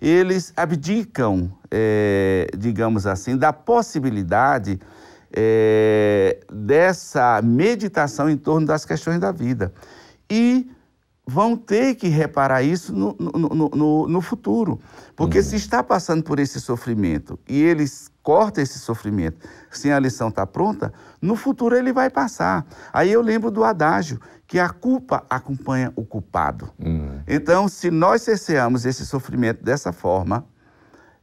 eles 0.00 0.52
abdicam, 0.56 1.52
é, 1.68 2.46
digamos 2.56 3.04
assim, 3.04 3.36
da 3.36 3.52
possibilidade 3.52 4.78
é, 5.32 6.38
dessa 6.52 7.42
meditação 7.42 8.30
em 8.30 8.36
torno 8.36 8.64
das 8.64 8.84
questões 8.84 9.18
da 9.18 9.32
vida. 9.32 9.72
E 10.30 10.70
vão 11.26 11.56
ter 11.56 11.96
que 11.96 12.06
reparar 12.06 12.62
isso 12.62 12.92
no, 12.94 13.16
no, 13.18 13.68
no, 13.74 14.08
no 14.08 14.20
futuro. 14.20 14.78
Porque 15.16 15.38
uhum. 15.38 15.44
se 15.44 15.56
está 15.56 15.82
passando 15.82 16.22
por 16.22 16.38
esse 16.38 16.60
sofrimento 16.60 17.36
e 17.48 17.60
eles 17.60 18.08
cortam 18.22 18.62
esse 18.62 18.78
sofrimento 18.78 19.46
sem 19.70 19.92
a 19.92 19.98
lição 19.98 20.28
estar 20.28 20.46
tá 20.46 20.52
pronta, 20.52 20.92
no 21.20 21.34
futuro 21.34 21.76
ele 21.76 21.92
vai 21.92 22.08
passar. 22.08 22.64
Aí 22.92 23.10
eu 23.10 23.20
lembro 23.20 23.50
do 23.50 23.64
adágio, 23.64 24.20
que 24.46 24.60
a 24.60 24.68
culpa 24.68 25.24
acompanha 25.28 25.92
o 25.96 26.04
culpado. 26.04 26.70
Uhum. 26.78 27.20
Então, 27.26 27.66
se 27.66 27.90
nós 27.90 28.22
cesseamos 28.22 28.86
esse 28.86 29.04
sofrimento 29.04 29.64
dessa 29.64 29.92
forma, 29.92 30.46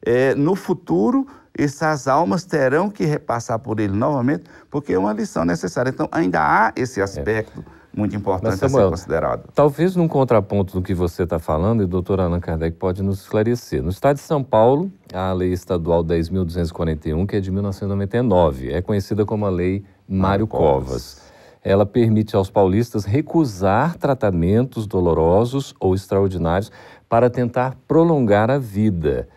é, 0.06 0.36
no 0.36 0.56
futuro 0.56 1.26
essas 1.58 2.08
almas 2.08 2.44
terão 2.44 2.90
que 2.90 3.06
repassar 3.06 3.60
por 3.60 3.80
ele 3.80 3.96
novamente, 3.96 4.44
porque 4.70 4.92
é 4.94 5.00
uma 5.00 5.14
lição 5.14 5.46
necessária. 5.46 5.92
Então, 5.92 6.10
ainda 6.12 6.42
há 6.42 6.74
esse 6.76 7.02
aspecto. 7.02 7.64
É 7.80 7.83
muito 7.96 8.16
importante 8.16 8.52
Mas, 8.52 8.60
Samuel, 8.60 8.88
a 8.88 8.90
ser 8.90 8.92
considerado. 8.92 9.50
Talvez 9.54 9.96
num 9.96 10.08
contraponto 10.08 10.74
do 10.74 10.82
que 10.82 10.94
você 10.94 11.24
está 11.24 11.38
falando, 11.38 11.82
e 11.82 11.86
o 11.86 11.88
doutor 11.88 12.20
Allan 12.20 12.40
Kardec 12.40 12.78
pode 12.78 13.04
nos 13.04 13.22
esclarecer. 13.22 13.84
No 13.84 13.90
estado 13.90 14.16
de 14.16 14.22
São 14.22 14.44
Paulo, 14.44 14.92
a 15.14 15.32
lei 15.32 15.54
estadual 15.54 16.04
10.241, 16.04 17.28
que 17.28 17.36
é 17.36 17.40
de 17.40 17.52
1999, 17.52 18.72
é 18.72 18.82
conhecida 18.82 19.26
como 19.26 19.46
a 19.46 19.50
Lei 19.50 19.86
Mário 20.08 20.48
Covas. 20.48 20.66
Covas. 20.88 21.24
Ela 21.64 21.86
permite 21.86 22.36
aos 22.36 22.50
paulistas 22.50 23.06
recusar 23.06 23.96
tratamentos 23.96 24.86
dolorosos 24.86 25.74
ou 25.80 25.96
extraordinários 25.96 26.72
para 27.08 27.30
tentar 27.30 27.78
prolongar 27.88 28.50
a 28.50 28.58
vida. 28.58 29.30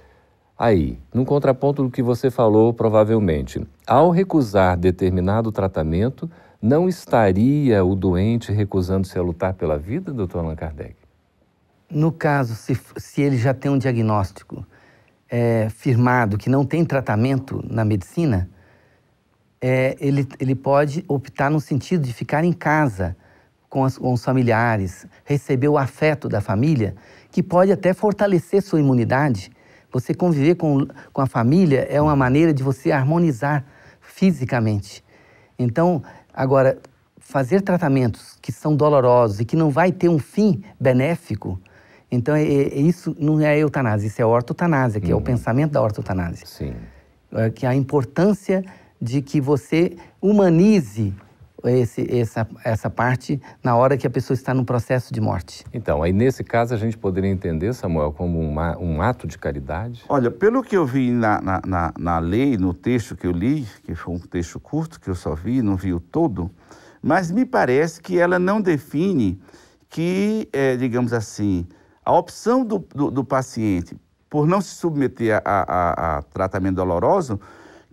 Aí, 0.58 0.98
num 1.12 1.24
contraponto 1.24 1.82
do 1.82 1.90
que 1.90 2.02
você 2.02 2.30
falou, 2.30 2.72
provavelmente, 2.72 3.64
ao 3.86 4.10
recusar 4.10 4.76
determinado 4.76 5.52
tratamento, 5.52 6.28
não 6.66 6.88
estaria 6.88 7.84
o 7.84 7.94
doente 7.94 8.50
recusando-se 8.50 9.16
a 9.16 9.22
lutar 9.22 9.54
pela 9.54 9.78
vida, 9.78 10.12
doutor 10.12 10.40
Allan 10.40 10.56
Kardec? 10.56 10.96
No 11.88 12.10
caso, 12.10 12.56
se, 12.56 12.76
se 12.96 13.22
ele 13.22 13.38
já 13.38 13.54
tem 13.54 13.70
um 13.70 13.78
diagnóstico 13.78 14.66
é, 15.30 15.68
firmado 15.70 16.36
que 16.36 16.50
não 16.50 16.64
tem 16.64 16.84
tratamento 16.84 17.64
na 17.70 17.84
medicina, 17.84 18.50
é, 19.60 19.96
ele, 20.00 20.26
ele 20.40 20.56
pode 20.56 21.04
optar 21.06 21.50
no 21.50 21.60
sentido 21.60 22.02
de 22.02 22.12
ficar 22.12 22.42
em 22.42 22.52
casa 22.52 23.16
com, 23.70 23.84
as, 23.84 23.96
com 23.96 24.12
os 24.12 24.24
familiares, 24.24 25.06
receber 25.24 25.68
o 25.68 25.78
afeto 25.78 26.28
da 26.28 26.40
família, 26.40 26.96
que 27.30 27.44
pode 27.44 27.70
até 27.70 27.94
fortalecer 27.94 28.60
sua 28.60 28.80
imunidade. 28.80 29.52
Você 29.92 30.12
conviver 30.12 30.56
com, 30.56 30.88
com 31.12 31.20
a 31.20 31.26
família 31.26 31.86
é 31.88 32.00
uma 32.02 32.16
maneira 32.16 32.52
de 32.52 32.64
você 32.64 32.90
harmonizar 32.90 33.64
fisicamente. 34.00 35.04
Então, 35.58 36.02
agora, 36.36 36.78
fazer 37.18 37.62
tratamentos 37.62 38.38
que 38.40 38.52
são 38.52 38.76
dolorosos 38.76 39.40
e 39.40 39.44
que 39.44 39.56
não 39.56 39.70
vai 39.70 39.90
ter 39.90 40.08
um 40.08 40.18
fim 40.18 40.62
benéfico, 40.78 41.58
então 42.12 42.36
é, 42.36 42.44
é 42.44 42.78
isso 42.78 43.16
não 43.18 43.40
é 43.40 43.58
eutanásia, 43.58 44.06
isso 44.06 44.22
é 44.22 44.26
ortotanásia, 44.26 45.00
que 45.00 45.10
é 45.10 45.14
o 45.14 45.18
uhum. 45.18 45.24
pensamento 45.24 45.72
da 45.72 45.82
ortotanásia. 45.82 46.46
Sim. 46.46 46.74
É, 47.32 47.50
que 47.50 47.66
a 47.66 47.74
importância 47.74 48.64
de 49.00 49.20
que 49.20 49.40
você 49.40 49.96
humanize 50.20 51.12
esse, 51.64 52.06
essa, 52.10 52.46
essa 52.64 52.90
parte 52.90 53.40
na 53.62 53.76
hora 53.76 53.96
que 53.96 54.06
a 54.06 54.10
pessoa 54.10 54.34
está 54.34 54.52
no 54.52 54.64
processo 54.64 55.12
de 55.12 55.20
morte. 55.20 55.64
Então, 55.72 56.02
aí 56.02 56.12
nesse 56.12 56.44
caso 56.44 56.74
a 56.74 56.76
gente 56.76 56.96
poderia 56.96 57.30
entender, 57.30 57.72
Samuel, 57.74 58.12
como 58.12 58.40
uma, 58.40 58.76
um 58.78 59.00
ato 59.00 59.26
de 59.26 59.38
caridade? 59.38 60.04
Olha, 60.08 60.30
pelo 60.30 60.62
que 60.62 60.76
eu 60.76 60.84
vi 60.84 61.10
na, 61.10 61.40
na, 61.40 61.60
na, 61.66 61.94
na 61.98 62.18
lei, 62.18 62.56
no 62.56 62.74
texto 62.74 63.16
que 63.16 63.26
eu 63.26 63.32
li, 63.32 63.66
que 63.84 63.94
foi 63.94 64.14
um 64.14 64.18
texto 64.18 64.60
curto 64.60 65.00
que 65.00 65.08
eu 65.08 65.14
só 65.14 65.34
vi, 65.34 65.62
não 65.62 65.76
vi 65.76 65.92
o 65.92 66.00
todo, 66.00 66.50
mas 67.02 67.30
me 67.30 67.44
parece 67.44 68.00
que 68.00 68.18
ela 68.18 68.38
não 68.38 68.60
define 68.60 69.40
que, 69.88 70.48
é, 70.52 70.76
digamos 70.76 71.12
assim, 71.12 71.66
a 72.04 72.12
opção 72.12 72.64
do, 72.64 72.78
do, 72.78 73.10
do, 73.10 73.24
paciente 73.24 73.96
por 74.28 74.46
não 74.46 74.60
se 74.60 74.74
submeter 74.74 75.40
a, 75.42 75.42
a, 75.44 76.18
a 76.18 76.22
tratamento 76.22 76.76
doloroso 76.76 77.40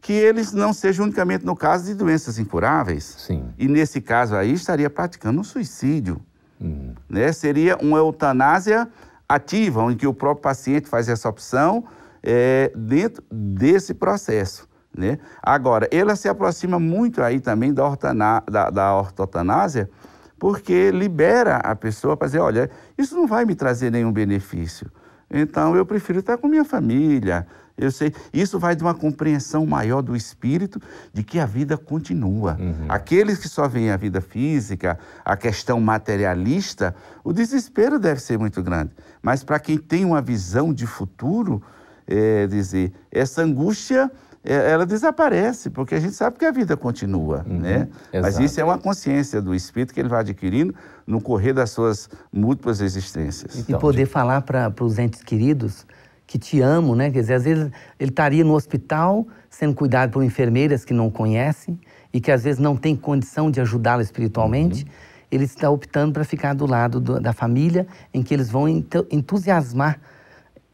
que 0.04 0.12
eles 0.12 0.52
não 0.52 0.74
sejam 0.74 1.06
unicamente 1.06 1.46
no 1.46 1.56
caso 1.56 1.86
de 1.86 1.96
doenças 1.96 2.38
incuráveis. 2.38 3.16
Sim. 3.20 3.46
E 3.58 3.70
nesse 3.70 4.02
caso 4.02 4.36
aí 4.36 4.52
estaria 4.52 4.90
praticando 4.90 5.40
um 5.40 5.44
suicídio. 5.46 6.22
Hum. 6.62 6.94
Né? 7.10 7.32
Seria 7.32 7.78
uma 7.78 7.98
eutanásia 7.98 8.90
ativa, 9.28 9.82
em 9.90 9.96
que 9.96 10.06
o 10.06 10.14
próprio 10.14 10.44
paciente 10.44 10.90
faz 10.90 11.08
essa 11.08 11.30
opção 11.30 11.86
é, 12.22 12.70
dentro 12.76 13.24
desse 13.32 13.94
processo. 13.94 14.68
Né? 14.96 15.20
Agora, 15.42 15.88
ela 15.90 16.18
se 16.18 16.28
aproxima 16.28 16.78
muito 16.78 17.24
aí 17.24 17.40
também 17.40 17.74
da, 17.74 17.88
ortana, 17.88 18.44
da, 18.46 18.70
da 18.70 18.96
ortotanásia, 18.98 19.90
porque 20.38 20.92
libera 20.92 21.56
a 21.58 21.74
pessoa 21.78 22.18
para 22.18 22.28
dizer, 22.28 22.40
olha, 22.40 22.70
isso 22.98 23.16
não 23.16 23.26
vai 23.26 23.46
me 23.46 23.56
trazer 23.56 23.90
nenhum 23.90 24.12
benefício. 24.12 24.92
Então, 25.32 25.76
eu 25.78 25.86
prefiro 25.86 26.20
estar 26.20 26.38
com 26.38 26.50
minha 26.50 26.66
família, 26.66 27.48
eu 27.78 27.92
sei, 27.92 28.14
isso 28.32 28.60
vai 28.60 28.76
de 28.76 28.84
uma 28.84 28.94
compreensão 28.94 29.66
maior 29.66 30.02
do 30.02 30.16
espírito 30.16 30.80
de 31.12 31.24
que 31.24 31.40
a 31.40 31.46
vida 31.46 31.76
continua. 31.76 32.56
Uhum. 32.60 32.86
Aqueles 32.88 33.40
que 33.40 33.50
só 33.50 33.68
veem 33.68 33.90
a 33.90 33.98
vida 33.98 34.22
física, 34.22 35.00
a 35.26 35.36
questão 35.36 35.80
materialista, 35.82 36.96
o 37.24 37.34
desespero 37.34 37.98
deve 37.98 38.22
ser 38.22 38.38
muito 38.38 38.62
grande. 38.62 38.92
Mas 39.22 39.44
para 39.44 39.60
quem 39.60 39.78
tem 39.78 40.06
uma 40.06 40.22
visão 40.22 40.72
de 40.72 40.86
futuro, 40.86 41.64
é, 42.08 42.46
dizer, 42.46 42.94
essa 43.12 43.42
angústia 43.42 44.12
é, 44.44 44.72
ela 44.72 44.86
desaparece, 44.86 45.70
porque 45.70 45.96
a 45.96 46.00
gente 46.00 46.14
sabe 46.14 46.38
que 46.38 46.46
a 46.46 46.52
vida 46.52 46.76
continua, 46.76 47.46
uhum, 47.48 47.60
né? 47.60 47.88
Mas 48.22 48.38
isso 48.38 48.60
é 48.60 48.64
uma 48.64 48.78
consciência 48.78 49.42
do 49.42 49.56
espírito 49.56 49.94
que 49.94 50.00
ele 50.00 50.10
vai 50.10 50.20
adquirindo 50.20 50.76
no 51.08 51.22
correr 51.22 51.54
das 51.54 51.72
suas 51.72 52.10
múltiplas 52.32 52.82
existências. 52.82 53.58
Então, 53.58 53.78
e 53.78 53.82
poder 53.82 54.04
de... 54.04 54.10
falar 54.12 54.42
para 54.42 54.72
os 54.82 55.00
entes 55.00 55.24
queridos 55.24 55.88
que 56.34 56.40
te 56.40 56.62
amo, 56.62 56.96
né? 56.96 57.12
Quer 57.12 57.20
dizer, 57.20 57.34
às 57.36 57.44
vezes 57.44 57.72
ele 58.00 58.10
estaria 58.10 58.44
no 58.44 58.56
hospital 58.56 59.28
sendo 59.52 59.76
cuidado 59.76 60.10
por 60.10 60.24
enfermeiras 60.24 60.84
que 60.84 60.92
não 60.92 61.12
conhecem 61.12 61.80
e 62.12 62.20
que 62.20 62.32
às 62.32 62.44
vezes 62.44 62.60
não 62.60 62.76
tem 62.76 62.96
condição 62.96 63.52
de 63.52 63.62
ajudá-lo 63.62 64.02
espiritualmente. 64.02 64.84
Uhum. 64.84 64.90
Ele 65.32 65.44
está 65.44 65.70
optando 65.70 66.12
para 66.12 66.24
ficar 66.24 66.56
do 66.56 66.66
lado 66.66 67.00
do, 67.00 67.20
da 67.20 67.34
família, 67.34 67.86
em 68.12 68.24
que 68.24 68.34
eles 68.34 68.50
vão 68.50 68.68
entusiasmar 68.68 70.00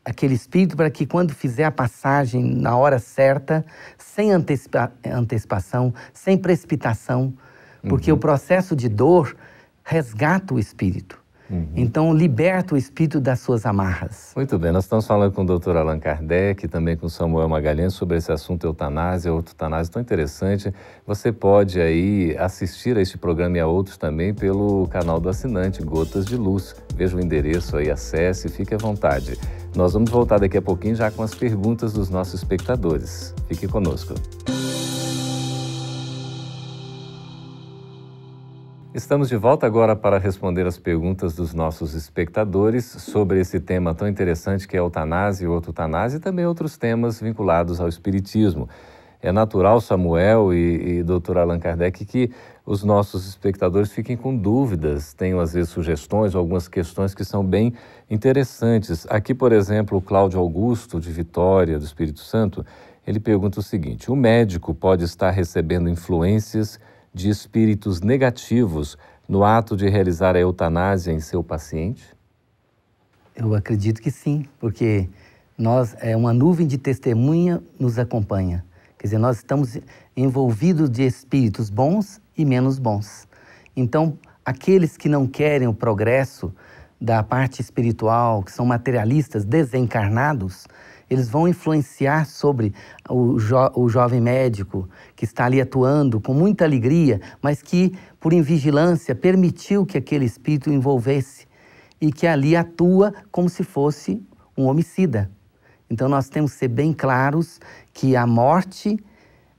aquele 0.06 0.34
espírito 0.34 0.78
para 0.78 0.89
que 0.89 1.06
quando 1.06 1.34
fizer 1.34 1.65
a 1.65 1.72
passagem 1.72 2.41
na 2.41 2.78
hora 2.78 2.98
certa, 2.98 3.65
sem 3.98 4.32
antecipa 4.32 4.93
antecipação, 5.06 5.93
sem 6.13 6.38
precipitação, 6.38 7.34
porque 7.82 8.10
uhum. 8.10 8.17
o 8.17 8.19
processo 8.22 8.78
de 8.78 8.88
dor 8.88 9.36
resgata 9.84 10.54
o 10.54 10.60
espírito. 10.60 11.19
Uhum. 11.50 11.68
Então, 11.76 12.14
liberta 12.14 12.76
o 12.76 12.78
espírito 12.78 13.20
das 13.20 13.40
suas 13.40 13.66
amarras. 13.66 14.34
Muito 14.36 14.58
bem, 14.60 14.72
nós 14.72 14.86
estamos 14.86 15.08
falando 15.08 15.34
com 15.34 15.42
o 15.42 15.46
doutor 15.46 15.76
Allan 15.76 16.00
Kardec, 16.00 16.68
também 16.68 16.96
com 16.96 17.10
Samuel 17.10 17.50
Magalhães, 17.50 17.94
sobre 17.94 18.18
esse 18.18 18.32
assunto 18.32 18.66
eutanásia, 18.66 19.30
eutanásia 19.30 19.94
tão 19.94 20.02
interessante. 20.02 20.74
Você 21.06 21.32
pode 21.32 21.82
aí 21.82 22.36
assistir 22.38 22.98
a 22.98 23.02
este 23.02 23.18
programa 23.18 23.58
e 23.58 23.60
a 23.60 23.68
outros 23.68 23.98
também 23.98 24.34
pelo 24.34 24.88
canal 24.88 25.20
do 25.20 25.30
assinante 25.30 25.82
Gotas 25.82 26.26
de 26.26 26.36
Luz. 26.36 26.76
Veja 26.96 27.18
o 27.18 27.20
endereço 27.20 27.78
aí, 27.78 27.90
acesse, 27.90 28.50
fique 28.50 28.74
à 28.74 28.78
vontade. 28.78 29.38
Nós 29.76 29.94
vamos 29.94 30.10
voltar 30.10 30.40
daqui 30.40 30.58
a 30.58 30.62
pouquinho 30.62 30.96
já 30.96 31.10
com 31.12 31.24
as 31.24 31.34
perguntas 31.34 31.94
dos 31.94 32.10
nossos 32.10 32.36
espectadores. 32.36 33.34
Fique 33.48 33.68
conosco. 33.68 34.14
Estamos 38.91 39.30
de 39.30 39.38
volta 39.38 39.67
agora 39.67 39.95
para 39.95 40.17
responder 40.17 40.65
as 40.65 40.80
perguntas 40.80 41.36
dos 41.36 41.54
nossos 41.54 41.93
espectadores 41.93 42.86
sobre 42.86 43.39
esse 43.39 43.60
tema 43.60 43.93
tão 43.93 44.08
interessante 44.08 44.67
que 44.67 44.75
é 44.75 44.80
a 44.80 44.82
eutanásia 44.82 45.45
e 45.45 45.47
eutanásia 45.47 46.17
e 46.17 46.19
também 46.19 46.43
outros 46.47 46.75
temas 46.75 47.21
vinculados 47.21 47.80
ao 47.80 47.88
espiritismo. 47.88 48.67
É 49.21 49.32
natural, 49.32 49.80
Samuel 49.80 50.52
e, 50.52 51.02
e 51.02 51.04
Dr. 51.04 51.38
Allan 51.38 51.60
Kardec, 51.60 52.04
que 52.04 52.32
os 52.65 52.84
nossos 52.84 53.28
espectadores 53.28 53.91
fiquem 53.91 54.17
com 54.17 54.36
dúvidas, 54.36 55.13
tenham 55.13 55.39
às 55.39 55.54
vezes 55.54 55.69
sugestões, 55.69 56.34
algumas 56.34 56.67
questões 56.67 57.13
que 57.13 57.23
são 57.23 57.45
bem 57.45 57.75
interessantes. 58.10 59.06
Aqui, 59.08 59.36
por 59.36 59.52
exemplo, 59.52 59.99
o 59.99 60.02
Cláudio 60.02 60.39
Augusto, 60.39 60.99
de 60.99 61.12
Vitória, 61.12 61.78
do 61.78 61.86
Espírito 61.86 62.21
Santo, 62.21 62.65
ele 63.06 63.19
pergunta 63.19 63.60
o 63.60 63.63
seguinte: 63.63 64.10
o 64.10 64.15
médico 64.15 64.73
pode 64.73 65.04
estar 65.04 65.30
recebendo 65.30 65.88
influências 65.88 66.80
de 67.13 67.30
espíritos 67.30 68.02
negativos 68.02 68.98
no 69.28 69.43
ato 69.43 69.78
de 69.78 69.88
realizar 69.89 70.36
a 70.36 70.39
eutanásia 70.39 71.12
em 71.12 71.19
seu 71.19 71.43
paciente? 71.43 72.15
Eu 73.36 73.54
acredito 73.54 74.02
que 74.02 74.12
sim, 74.12 74.45
porque 74.60 75.08
nós 75.58 75.95
é 76.00 76.15
uma 76.15 76.34
nuvem 76.34 76.65
de 76.65 76.78
testemunha 76.78 77.62
nos 77.80 78.00
acompanha. 78.00 78.65
Quer 78.98 79.08
dizer, 79.08 79.17
nós 79.17 79.38
estamos 79.38 79.78
envolvidos 80.15 80.89
de 80.89 81.04
espíritos 81.04 81.69
bons 81.69 82.19
e 82.38 82.43
menos 82.43 82.80
bons. 82.80 83.28
Então, 83.76 84.17
aqueles 84.43 84.98
que 84.98 85.08
não 85.08 85.26
querem 85.26 85.67
o 85.67 85.74
progresso 85.74 86.54
da 87.00 87.24
parte 87.24 87.62
espiritual, 87.62 88.43
que 88.43 88.52
são 88.52 88.65
materialistas, 88.65 89.45
desencarnados, 89.45 90.67
eles 91.10 91.30
vão 91.30 91.48
influenciar 91.48 92.26
sobre 92.26 92.74
o, 93.10 93.39
jo 93.39 93.56
o 93.76 93.89
jovem 93.89 94.22
médico 94.22 94.88
que 95.15 95.26
está 95.26 95.45
ali 95.45 95.60
atuando 95.60 96.22
com 96.22 96.34
muita 96.34 96.65
alegria, 96.65 97.19
mas 97.41 97.62
que, 97.62 97.93
por 98.19 98.34
invigilância, 98.34 99.15
permitiu 99.15 99.86
que 99.86 99.98
aquele 99.98 100.26
espírito 100.26 100.69
envolvesse 100.69 101.48
e 102.00 102.12
que 102.12 102.28
ali 102.28 102.56
atua 102.56 103.13
como 103.32 103.50
se 103.50 103.63
fosse 103.63 104.22
um 104.58 104.65
homicida. 104.65 105.30
Então 105.89 106.08
nós 106.08 106.30
temos 106.30 106.52
que 106.54 106.60
ser 106.60 106.67
bem 106.67 106.93
claros 106.93 107.60
que 107.93 108.15
a 108.15 108.28
morte 108.28 108.98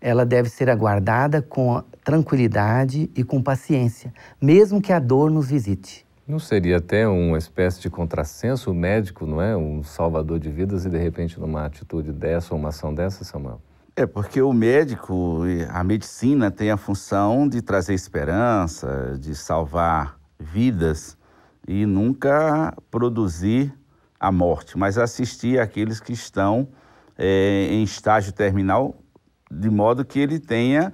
ela 0.01 0.25
deve 0.25 0.49
ser 0.49 0.71
aguardada 0.71 1.43
com 1.43 1.83
tranquilidade 2.03 3.11
e 3.15 3.23
com 3.23 3.43
paciência, 3.43 4.13
mesmo 4.41 4.81
que 4.81 4.93
a 4.93 4.99
dor 4.99 5.31
nos 5.31 5.49
visite. 5.49 6.07
Não 6.31 6.39
seria 6.39 6.77
até 6.77 7.09
uma 7.09 7.37
espécie 7.37 7.81
de 7.81 7.91
contrassenso 7.91 8.73
médico, 8.73 9.27
não 9.27 9.43
é? 9.43 9.57
Um 9.57 9.83
salvador 9.83 10.39
de 10.39 10.49
vidas 10.49 10.87
e 10.87 10.89
de 10.89 10.97
repente 10.97 11.41
numa 11.41 11.67
atitude 11.67 12.13
dessa 12.13 12.55
ou 12.55 12.61
uma 12.61 12.69
ação 12.69 12.95
dessa, 12.95 13.25
Samuel? 13.25 13.61
É, 13.97 14.07
porque 14.07 14.41
o 14.41 14.53
médico, 14.53 15.41
a 15.71 15.83
medicina 15.83 16.49
tem 16.49 16.71
a 16.71 16.77
função 16.77 17.49
de 17.49 17.61
trazer 17.61 17.95
esperança, 17.95 19.19
de 19.19 19.35
salvar 19.35 20.21
vidas 20.39 21.19
e 21.67 21.85
nunca 21.85 22.77
produzir 22.93 23.75
a 24.21 24.31
morte, 24.31 24.79
mas 24.79 24.99
assistir 24.99 25.59
aqueles 25.59 25.99
que 25.99 26.13
estão 26.13 26.69
é, 27.19 27.67
em 27.73 27.83
estágio 27.83 28.33
terminal, 28.33 29.03
de 29.51 29.69
modo 29.69 30.05
que 30.05 30.21
ele 30.21 30.39
tenha, 30.39 30.93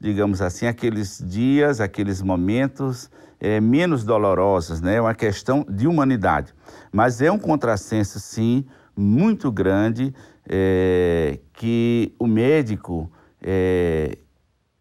digamos 0.00 0.42
assim, 0.42 0.66
aqueles 0.66 1.22
dias, 1.26 1.80
aqueles 1.80 2.22
momentos 2.22 3.10
é, 3.40 3.60
menos 3.60 4.04
dolorosos, 4.04 4.80
né? 4.80 4.96
É 4.96 5.00
uma 5.00 5.14
questão 5.14 5.64
de 5.68 5.86
humanidade. 5.86 6.54
Mas 6.92 7.20
é 7.20 7.30
um 7.30 7.38
contrassenso, 7.38 8.18
sim, 8.20 8.64
muito 8.96 9.50
grande 9.52 10.14
é, 10.48 11.38
que 11.52 12.14
o 12.18 12.26
médico 12.26 13.10
é, 13.42 14.18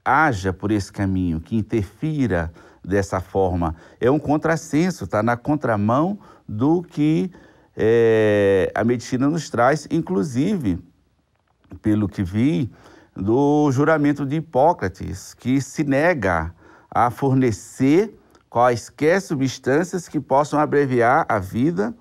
haja 0.03 0.53
por 0.53 0.71
esse 0.71 0.91
caminho, 0.91 1.39
que 1.39 1.55
interfira 1.55 2.51
dessa 2.83 3.19
forma. 3.19 3.75
É 3.99 4.09
um 4.09 4.19
contrassenso, 4.19 5.05
está 5.05 5.23
na 5.23 5.35
contramão 5.35 6.19
do 6.47 6.83
que 6.83 7.31
é, 7.75 8.71
a 8.73 8.83
medicina 8.83 9.27
nos 9.27 9.49
traz, 9.49 9.87
inclusive, 9.89 10.79
pelo 11.81 12.07
que 12.07 12.23
vi, 12.23 12.71
do 13.15 13.71
juramento 13.71 14.25
de 14.25 14.37
Hipócrates, 14.37 15.33
que 15.33 15.61
se 15.61 15.83
nega 15.83 16.53
a 16.91 17.09
fornecer 17.09 18.17
quaisquer 18.49 19.21
substâncias 19.21 20.07
que 20.07 20.19
possam 20.19 20.59
abreviar 20.59 21.25
a 21.27 21.39
vida 21.39 21.95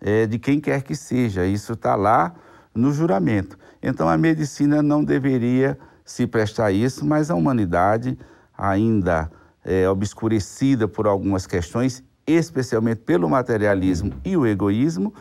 é, 0.00 0.26
de 0.26 0.38
quem 0.38 0.60
quer 0.60 0.82
que 0.82 0.94
seja. 0.94 1.46
Isso 1.46 1.72
está 1.72 1.94
lá 1.94 2.34
no 2.74 2.92
juramento. 2.92 3.56
Então 3.82 4.08
a 4.08 4.16
medicina 4.16 4.82
não 4.82 5.02
deveria 5.02 5.78
se 6.04 6.26
prestar 6.26 6.66
a 6.66 6.72
isso, 6.72 7.04
mas 7.04 7.30
a 7.30 7.34
humanidade, 7.34 8.18
ainda 8.56 9.30
é, 9.64 9.88
obscurecida 9.88 10.86
por 10.86 11.06
algumas 11.06 11.46
questões, 11.46 12.02
especialmente 12.26 13.00
pelo 13.00 13.28
materialismo 13.28 14.12
e 14.24 14.36
o 14.36 14.46
egoísmo, 14.46 15.12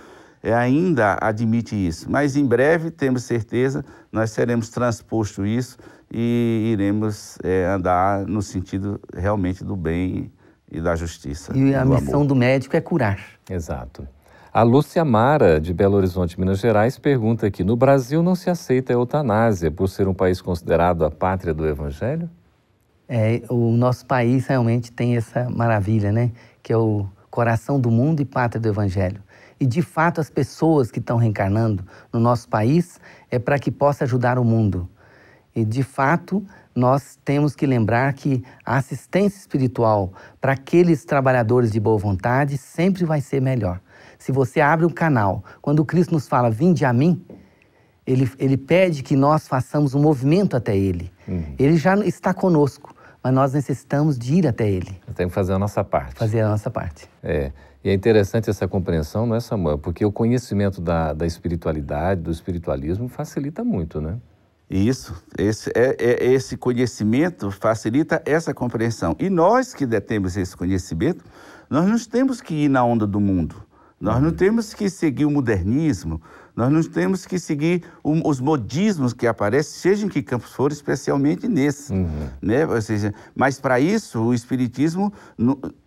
é, 0.46 0.54
ainda 0.54 1.18
admite 1.20 1.76
isso. 1.76 2.10
Mas 2.10 2.36
em 2.36 2.46
breve, 2.46 2.92
temos 2.92 3.24
certeza, 3.24 3.84
nós 4.12 4.30
seremos 4.30 4.70
transposto 4.70 5.44
isso 5.44 5.76
e 6.14 6.70
iremos 6.72 7.40
é, 7.44 7.66
andar 7.66 8.28
no 8.28 8.44
sentido 8.44 9.02
realmente 9.12 9.64
do 9.64 9.76
bem 9.76 10.32
e 10.72 10.80
da 10.80 10.96
justiça. 10.96 11.52
E 11.58 11.74
a 11.74 11.84
missão 11.84 12.20
amor. 12.20 12.28
do 12.28 12.36
médico 12.36 12.78
é 12.78 12.82
curar. 12.82 13.20
Exato. 13.50 14.08
A 14.54 14.62
Lúcia 14.62 15.04
Mara, 15.04 15.60
de 15.60 15.74
Belo 15.74 15.98
Horizonte, 15.98 16.40
Minas 16.40 16.60
Gerais, 16.60 17.00
pergunta 17.00 17.48
aqui: 17.48 17.64
no 17.64 17.76
Brasil 17.76 18.22
não 18.22 18.36
se 18.36 18.48
aceita 18.48 18.94
a 18.94 18.96
eutanásia 18.96 19.72
por 19.72 19.90
ser 19.90 20.08
um 20.08 20.14
país 20.14 20.42
considerado 20.42 21.04
a 21.04 21.10
pátria 21.10 21.56
do 21.56 21.68
Evangelho? 21.68 22.30
É, 23.10 23.42
o 23.50 23.72
nosso 23.72 24.06
país 24.06 24.46
realmente 24.46 24.92
tem 24.92 25.18
essa 25.18 25.50
maravilha, 25.50 26.12
né? 26.12 26.32
Que 26.62 26.72
é 26.72 26.78
o 26.78 27.08
coração 27.32 27.80
do 27.80 27.90
mundo 27.90 28.22
e 28.22 28.26
pátria 28.26 28.62
do 28.62 28.68
Evangelho. 28.68 29.22
E 29.60 29.66
de 29.66 29.82
fato, 29.82 30.20
as 30.20 30.30
pessoas 30.30 30.92
que 30.92 31.00
estão 31.00 31.18
reencarnando 31.18 31.86
no 32.12 32.20
nosso 32.20 32.48
país 32.50 33.00
é 33.32 33.40
para 33.40 33.58
que 33.58 33.72
possa 33.72 34.04
ajudar 34.04 34.38
o 34.38 34.44
mundo. 34.44 34.90
E 35.56 35.64
de 35.64 35.84
fato, 35.84 36.46
nós 36.76 37.18
temos 37.24 37.56
que 37.56 37.66
lembrar 37.66 38.14
que 38.14 38.44
a 38.66 38.78
assistência 38.78 39.38
espiritual 39.40 40.12
para 40.42 40.52
aqueles 40.54 41.06
trabalhadores 41.06 41.72
de 41.72 41.80
boa 41.80 41.98
vontade 41.98 42.58
sempre 42.58 43.06
vai 43.06 43.22
ser 43.22 43.42
melhor. 43.42 43.80
Se 44.20 44.32
você 44.32 44.60
abre 44.60 44.86
um 44.86 44.90
canal, 44.90 45.44
quando 45.62 45.86
Cristo 45.86 46.14
nos 46.14 46.28
fala, 46.28 46.50
vinde 46.50 46.84
a 46.84 46.92
mim, 46.92 47.24
ele, 48.06 48.30
ele 48.38 48.58
pede 48.58 49.02
que 49.02 49.16
nós 49.16 49.48
façamos 49.48 49.96
um 49.96 50.02
movimento 50.02 50.56
até 50.56 50.78
Ele. 50.78 51.12
Uhum. 51.28 51.56
Ele 51.58 51.78
já 51.78 51.96
está 52.06 52.34
conosco, 52.34 52.94
mas 53.24 53.34
nós 53.34 53.54
necessitamos 53.54 54.18
de 54.18 54.36
ir 54.36 54.48
até 54.48 54.70
Ele. 54.70 55.00
Temos 55.16 55.32
que 55.32 55.36
fazer 55.36 55.54
a 55.54 55.60
nossa 55.60 55.84
parte. 55.84 56.16
Fazer 56.16 56.42
a 56.42 56.50
nossa 56.50 56.70
parte. 56.70 57.10
É. 57.24 57.52
E 57.86 57.90
é 57.90 57.94
interessante 57.94 58.50
essa 58.50 58.68
compreensão, 58.68 59.28
não 59.28 59.36
é, 59.36 59.40
Samuel? 59.40 59.78
Porque 59.78 60.04
o 60.04 60.12
conhecimento 60.12 60.82
da, 60.82 61.14
da 61.14 61.24
espiritualidade, 61.24 62.20
do 62.20 62.32
espiritualismo, 62.32 63.08
facilita 63.08 63.64
muito, 63.64 64.02
né? 64.02 64.18
Isso, 64.68 65.24
esse, 65.38 65.70
é, 65.76 65.96
é, 66.00 66.34
esse 66.34 66.58
conhecimento 66.58 67.52
facilita 67.52 68.24
essa 68.26 68.56
compreensão. 68.56 69.16
E 69.20 69.30
nós 69.30 69.76
que 69.76 69.86
detemos 69.86 70.36
esse 70.36 70.58
conhecimento, 70.58 71.24
nós 71.70 71.86
não 71.86 71.96
temos 72.00 72.42
que 72.42 72.56
ir 72.56 72.70
na 72.70 72.84
onda 72.84 73.06
do 73.06 73.20
mundo. 73.20 73.56
Nós 74.06 74.22
não 74.22 74.32
temos 74.32 74.74
que 74.74 74.88
seguir 74.88 75.26
o 75.26 75.32
modernismo, 75.32 76.22
nós 76.56 76.72
não 76.72 76.84
temos 76.84 77.26
que 77.26 77.40
seguir 77.40 77.84
o, 78.04 78.30
os 78.30 78.40
modismos 78.40 79.14
que 79.14 79.26
aparecem, 79.26 79.74
seja 79.74 80.06
em 80.06 80.10
que 80.10 80.22
campos 80.22 80.54
for, 80.54 80.72
especialmente 80.72 81.48
nesse. 81.48 81.92
Uhum. 81.92 82.30
Né? 82.40 82.68
Ou 82.68 82.80
seja, 82.82 83.14
mas 83.36 83.60
para 83.60 83.80
isso 83.80 84.22
o 84.22 84.34
Espiritismo 84.34 85.12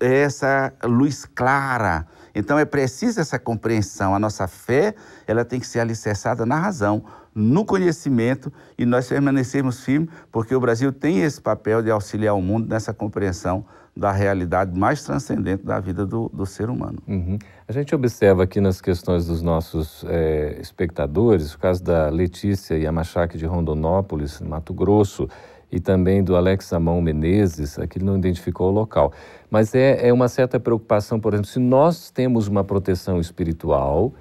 é 0.00 0.22
essa 0.22 0.72
luz 0.84 1.24
clara. 1.24 2.06
Então 2.38 2.56
é 2.56 2.64
preciso 2.64 3.20
essa 3.20 3.36
compreensão. 3.36 4.14
A 4.14 4.18
nossa 4.18 4.46
fé 4.46 4.94
ela 5.26 5.44
tem 5.44 5.58
que 5.58 5.66
ser 5.66 5.80
alicerçada 5.80 6.46
na 6.46 6.56
razão, 6.56 7.02
no 7.34 7.64
conhecimento 7.64 8.52
e 8.78 8.86
nós 8.86 9.08
permanecemos 9.08 9.80
firmes, 9.80 10.08
porque 10.30 10.54
o 10.54 10.60
Brasil 10.60 10.92
tem 10.92 11.20
esse 11.20 11.40
papel 11.40 11.82
de 11.82 11.90
auxiliar 11.90 12.36
o 12.36 12.40
mundo 12.40 12.68
nessa 12.68 12.94
compreensão 12.94 13.64
da 13.96 14.12
realidade 14.12 14.78
mais 14.78 15.02
transcendente 15.02 15.64
da 15.64 15.80
vida 15.80 16.06
do, 16.06 16.28
do 16.32 16.46
ser 16.46 16.70
humano. 16.70 16.98
Uhum. 17.08 17.36
A 17.66 17.72
gente 17.72 17.92
observa 17.92 18.44
aqui 18.44 18.60
nas 18.60 18.80
questões 18.80 19.26
dos 19.26 19.42
nossos 19.42 20.04
é, 20.08 20.56
espectadores, 20.60 21.52
o 21.52 21.58
caso 21.58 21.82
da 21.82 22.08
Letícia 22.08 22.78
Yamachaki 22.78 23.36
de 23.36 23.46
Rondonópolis, 23.46 24.40
Mato 24.40 24.72
Grosso, 24.72 25.28
e 25.70 25.78
também 25.78 26.22
do 26.22 26.34
Alex 26.36 26.72
Amão 26.72 27.00
Menezes, 27.00 27.78
aqui 27.78 27.98
ele 27.98 28.04
não 28.04 28.16
identificou 28.16 28.68
o 28.68 28.72
local. 28.72 29.12
Mas 29.50 29.74
é, 29.74 30.08
é 30.08 30.12
uma 30.12 30.28
certa 30.28 30.58
preocupação, 30.58 31.20
por 31.20 31.34
exemplo, 31.34 31.50
se 31.50 31.58
nós 31.58 32.10
temos 32.10 32.48
uma 32.48 32.64
proteção 32.64 33.20
espiritual, 33.20 34.14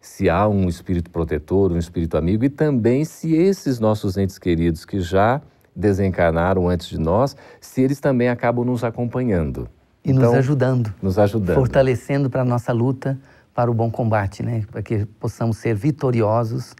se 0.00 0.30
há 0.30 0.48
um 0.48 0.68
espírito 0.68 1.10
protetor, 1.10 1.72
um 1.72 1.78
espírito 1.78 2.16
amigo, 2.16 2.44
e 2.44 2.48
também 2.48 3.04
se 3.04 3.34
esses 3.34 3.78
nossos 3.78 4.16
entes 4.16 4.38
queridos 4.38 4.84
que 4.84 5.00
já 5.00 5.40
desencarnaram 5.74 6.68
antes 6.68 6.88
de 6.88 6.98
nós, 6.98 7.36
se 7.60 7.82
eles 7.82 8.00
também 8.00 8.28
acabam 8.28 8.64
nos 8.64 8.82
acompanhando. 8.82 9.68
E 10.04 10.10
então, 10.12 10.26
nos 10.26 10.34
ajudando. 10.34 10.94
Nos 11.02 11.18
ajudando. 11.18 11.56
Fortalecendo 11.56 12.30
para 12.30 12.42
a 12.42 12.44
nossa 12.44 12.72
luta 12.72 13.18
para 13.56 13.70
o 13.70 13.74
bom 13.74 13.90
combate, 13.90 14.42
né? 14.42 14.64
Para 14.70 14.82
que 14.82 15.06
possamos 15.18 15.56
ser 15.56 15.74
vitoriosos 15.74 16.74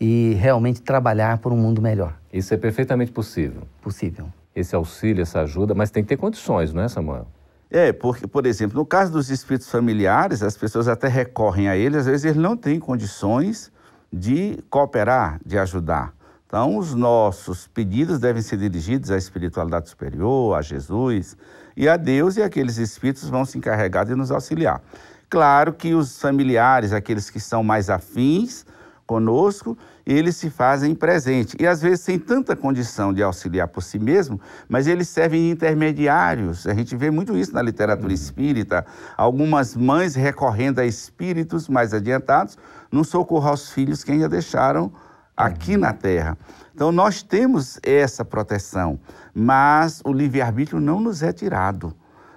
e 0.00 0.34
realmente 0.38 0.80
trabalhar 0.80 1.38
por 1.38 1.52
um 1.52 1.56
mundo 1.56 1.82
melhor. 1.82 2.19
Isso 2.32 2.54
é 2.54 2.56
perfeitamente 2.56 3.10
possível. 3.10 3.62
Possível. 3.82 4.28
Esse 4.54 4.74
auxílio, 4.74 5.22
essa 5.22 5.40
ajuda, 5.40 5.74
mas 5.74 5.90
tem 5.90 6.02
que 6.02 6.08
ter 6.08 6.16
condições, 6.16 6.72
não 6.72 6.82
é, 6.82 6.88
Samuel? 6.88 7.26
É, 7.70 7.92
porque, 7.92 8.26
por 8.26 8.46
exemplo, 8.46 8.78
no 8.78 8.84
caso 8.84 9.12
dos 9.12 9.30
espíritos 9.30 9.70
familiares, 9.70 10.42
as 10.42 10.56
pessoas 10.56 10.88
até 10.88 11.06
recorrem 11.06 11.68
a 11.68 11.76
eles, 11.76 11.98
às 11.98 12.06
vezes 12.06 12.24
eles 12.24 12.36
não 12.36 12.56
têm 12.56 12.80
condições 12.80 13.70
de 14.12 14.58
cooperar, 14.68 15.40
de 15.46 15.56
ajudar. 15.56 16.12
Então, 16.46 16.76
os 16.76 16.94
nossos 16.94 17.68
pedidos 17.68 18.18
devem 18.18 18.42
ser 18.42 18.56
dirigidos 18.56 19.12
à 19.12 19.16
espiritualidade 19.16 19.88
superior, 19.88 20.58
a 20.58 20.62
Jesus 20.62 21.36
e 21.76 21.88
a 21.88 21.96
Deus, 21.96 22.36
e 22.36 22.42
aqueles 22.42 22.76
espíritos 22.76 23.28
vão 23.28 23.44
se 23.44 23.56
encarregar 23.56 24.04
de 24.04 24.16
nos 24.16 24.32
auxiliar. 24.32 24.82
Claro 25.28 25.72
que 25.72 25.94
os 25.94 26.20
familiares, 26.20 26.92
aqueles 26.92 27.30
que 27.30 27.38
são 27.38 27.62
mais 27.62 27.88
afins 27.88 28.66
conosco, 29.10 29.76
eles 30.06 30.36
se 30.36 30.48
fazem 30.48 30.94
presente. 30.94 31.56
E 31.58 31.66
às 31.66 31.82
vezes 31.82 31.98
sem 32.02 32.16
tanta 32.16 32.54
condição 32.54 33.12
de 33.12 33.24
auxiliar 33.24 33.66
por 33.66 33.82
si 33.82 33.98
mesmo, 33.98 34.40
mas 34.68 34.86
eles 34.86 35.08
servem 35.08 35.46
de 35.46 35.50
intermediários. 35.50 36.64
A 36.64 36.74
gente 36.74 36.94
vê 36.94 37.10
muito 37.10 37.36
isso 37.36 37.52
na 37.52 37.60
literatura 37.60 38.06
uhum. 38.06 38.14
espírita. 38.14 38.86
Algumas 39.16 39.74
mães 39.74 40.14
recorrendo 40.14 40.78
a 40.78 40.86
espíritos 40.86 41.68
mais 41.68 41.92
adiantados 41.92 42.56
no 42.88 43.04
socorro 43.04 43.48
aos 43.48 43.72
filhos 43.72 44.04
que 44.04 44.12
ainda 44.12 44.28
deixaram 44.28 44.92
aqui 45.36 45.76
na 45.76 45.92
Terra. 45.92 46.38
Então, 46.72 46.92
nós 46.92 47.20
temos 47.20 47.80
essa 47.82 48.24
proteção, 48.24 49.00
mas 49.34 50.00
o 50.04 50.12
livre-arbítrio 50.12 50.78
não 50.78 51.00
nos 51.00 51.20
é 51.20 51.32
tirado. 51.32 51.92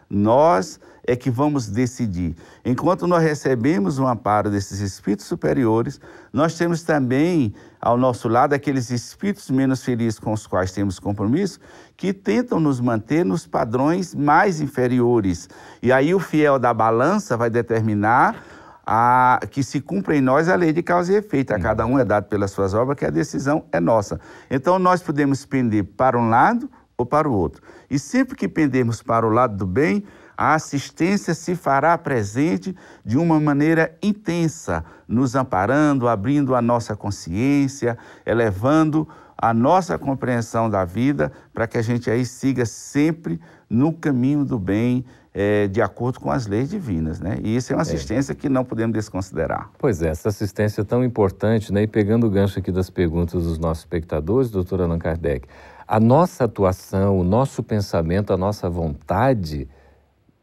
Nós 0.10 0.80
é 1.06 1.16
que 1.16 1.30
vamos 1.30 1.68
decidir. 1.68 2.36
Enquanto 2.64 3.06
nós 3.06 3.22
recebemos 3.22 4.00
o 4.00 4.08
amparo 4.08 4.50
desses 4.50 4.80
espíritos 4.80 5.26
superiores, 5.26 6.00
nós 6.32 6.58
temos 6.58 6.82
também 6.84 7.54
ao 7.82 7.98
nosso 7.98 8.30
lado 8.30 8.54
aqueles 8.54 8.90
espíritos 8.90 9.50
menos 9.50 9.84
felizes 9.84 10.18
com 10.18 10.32
os 10.32 10.48
quais 10.48 10.72
temos 10.72 11.00
compromisso, 11.00 11.60
que 11.98 12.14
tentam 12.14 12.60
nos 12.60 12.80
manter 12.80 13.26
nos 13.26 13.46
padrões 13.46 14.16
mais 14.16 14.62
inferiores. 14.62 15.50
E 15.82 15.92
aí 15.92 16.16
o 16.16 16.20
fiel 16.20 16.58
da 16.58 16.74
balança 16.74 17.36
vai 17.36 17.50
determinar 17.50 18.42
a, 18.86 19.40
que 19.52 19.64
se 19.64 19.82
cumpra 19.82 20.16
em 20.16 20.22
nós 20.22 20.48
a 20.48 20.56
lei 20.56 20.72
de 20.72 20.82
causa 20.82 21.14
e 21.14 21.16
efeito. 21.18 21.54
A 21.54 21.60
cada 21.60 21.86
um 21.86 22.00
é 22.00 22.06
dado 22.06 22.26
pelas 22.26 22.52
suas 22.52 22.74
obras, 22.74 22.98
que 22.98 23.06
a 23.06 23.10
decisão 23.10 23.66
é 23.72 23.80
nossa. 23.80 24.20
Então 24.50 24.80
nós 24.80 25.02
podemos 25.02 25.46
pender 25.46 25.84
para 25.84 26.18
um 26.18 26.30
lado 26.30 26.70
ou 26.98 27.06
para 27.06 27.28
o 27.28 27.34
outro. 27.34 27.62
E 27.90 27.98
sempre 27.98 28.36
que 28.36 28.48
pendermos 28.48 29.02
para 29.02 29.26
o 29.26 29.30
lado 29.30 29.58
do 29.58 29.66
bem, 29.66 30.04
a 30.38 30.54
assistência 30.54 31.34
se 31.34 31.56
fará 31.56 31.98
presente 31.98 32.76
de 33.06 33.18
uma 33.18 33.40
maneira 33.40 33.96
intensa, 34.02 34.84
nos 35.08 35.36
amparando, 35.36 36.08
abrindo 36.08 36.56
a 36.56 36.62
nossa 36.62 36.96
consciência, 36.96 37.98
elevando 38.26 39.08
a 39.38 39.54
nossa 39.54 39.98
compreensão 39.98 40.70
da 40.70 40.86
vida, 40.86 41.32
para 41.54 41.68
que 41.68 41.78
a 41.78 41.82
gente 41.82 42.10
aí 42.10 42.26
siga 42.26 42.66
sempre 42.66 43.40
no 43.70 43.92
caminho 43.92 44.46
do 44.46 44.58
bem, 44.58 45.04
é, 45.34 45.68
de 45.68 45.82
acordo 45.82 46.20
com 46.20 46.32
as 46.32 46.46
leis 46.46 46.70
divinas, 46.70 47.20
né? 47.20 47.40
E 47.42 47.56
isso 47.56 47.74
é 47.74 47.76
uma 47.76 47.82
assistência 47.82 48.34
é. 48.34 48.36
que 48.36 48.48
não 48.48 48.64
podemos 48.64 48.94
desconsiderar. 48.94 49.70
Pois 49.80 50.02
é, 50.02 50.10
essa 50.10 50.30
assistência 50.30 50.82
é 50.82 50.84
tão 50.84 51.04
importante, 51.04 51.74
né? 51.74 51.82
E 51.84 51.88
pegando 51.88 52.28
o 52.28 52.30
gancho 52.30 52.60
aqui 52.60 52.72
das 52.72 52.90
perguntas 52.90 53.44
dos 53.44 53.58
nossos 53.58 53.84
espectadores, 53.84 54.52
doutor 54.52 54.82
Allan 54.82 55.00
Kardec, 55.00 55.48
a 55.88 56.00
nossa 56.00 56.46
atuação, 56.46 57.20
o 57.20 57.24
nosso 57.24 57.62
pensamento, 57.64 58.32
a 58.32 58.38
nossa 58.38 58.70
vontade 58.70 59.68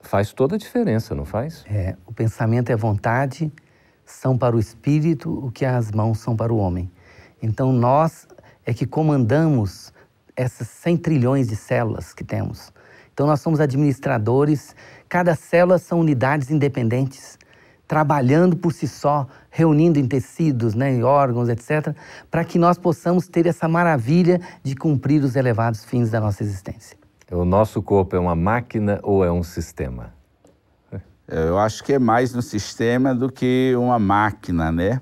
faz 0.00 0.32
toda 0.32 0.56
a 0.56 0.58
diferença, 0.58 1.14
não 1.14 1.24
faz? 1.24 1.64
É, 1.68 1.96
o 2.06 2.12
pensamento 2.12 2.72
a 2.72 2.76
vontade 2.76 3.52
são 4.04 4.36
para 4.36 4.56
o 4.56 4.58
espírito 4.58 5.30
o 5.30 5.50
que 5.50 5.64
as 5.64 5.90
mãos 5.90 6.18
são 6.18 6.36
para 6.36 6.52
o 6.52 6.56
homem. 6.56 6.90
Então 7.42 7.72
nós 7.72 8.26
é 8.64 8.74
que 8.74 8.86
comandamos 8.86 9.92
essas 10.36 10.68
100 10.68 10.96
trilhões 10.98 11.48
de 11.48 11.56
células 11.56 12.12
que 12.12 12.24
temos. 12.24 12.72
Então 13.12 13.26
nós 13.26 13.40
somos 13.40 13.60
administradores, 13.60 14.74
cada 15.08 15.34
célula 15.34 15.78
são 15.78 16.00
unidades 16.00 16.50
independentes, 16.50 17.38
trabalhando 17.86 18.56
por 18.56 18.72
si 18.72 18.86
só, 18.86 19.26
reunindo 19.50 19.98
em 19.98 20.06
tecidos, 20.06 20.74
né, 20.74 20.92
em 20.92 21.02
órgãos, 21.02 21.48
etc., 21.48 21.94
para 22.30 22.44
que 22.44 22.58
nós 22.58 22.78
possamos 22.78 23.26
ter 23.26 23.46
essa 23.46 23.68
maravilha 23.68 24.40
de 24.62 24.74
cumprir 24.76 25.22
os 25.22 25.36
elevados 25.36 25.84
fins 25.84 26.10
da 26.10 26.20
nossa 26.20 26.42
existência. 26.42 26.99
O 27.30 27.44
nosso 27.44 27.80
corpo 27.80 28.16
é 28.16 28.18
uma 28.18 28.34
máquina 28.34 28.98
ou 29.04 29.24
é 29.24 29.30
um 29.30 29.44
sistema? 29.44 30.12
Eu 31.28 31.56
acho 31.58 31.84
que 31.84 31.92
é 31.92 31.98
mais 31.98 32.34
um 32.34 32.42
sistema 32.42 33.14
do 33.14 33.30
que 33.30 33.72
uma 33.76 34.00
máquina, 34.00 34.72
né? 34.72 35.00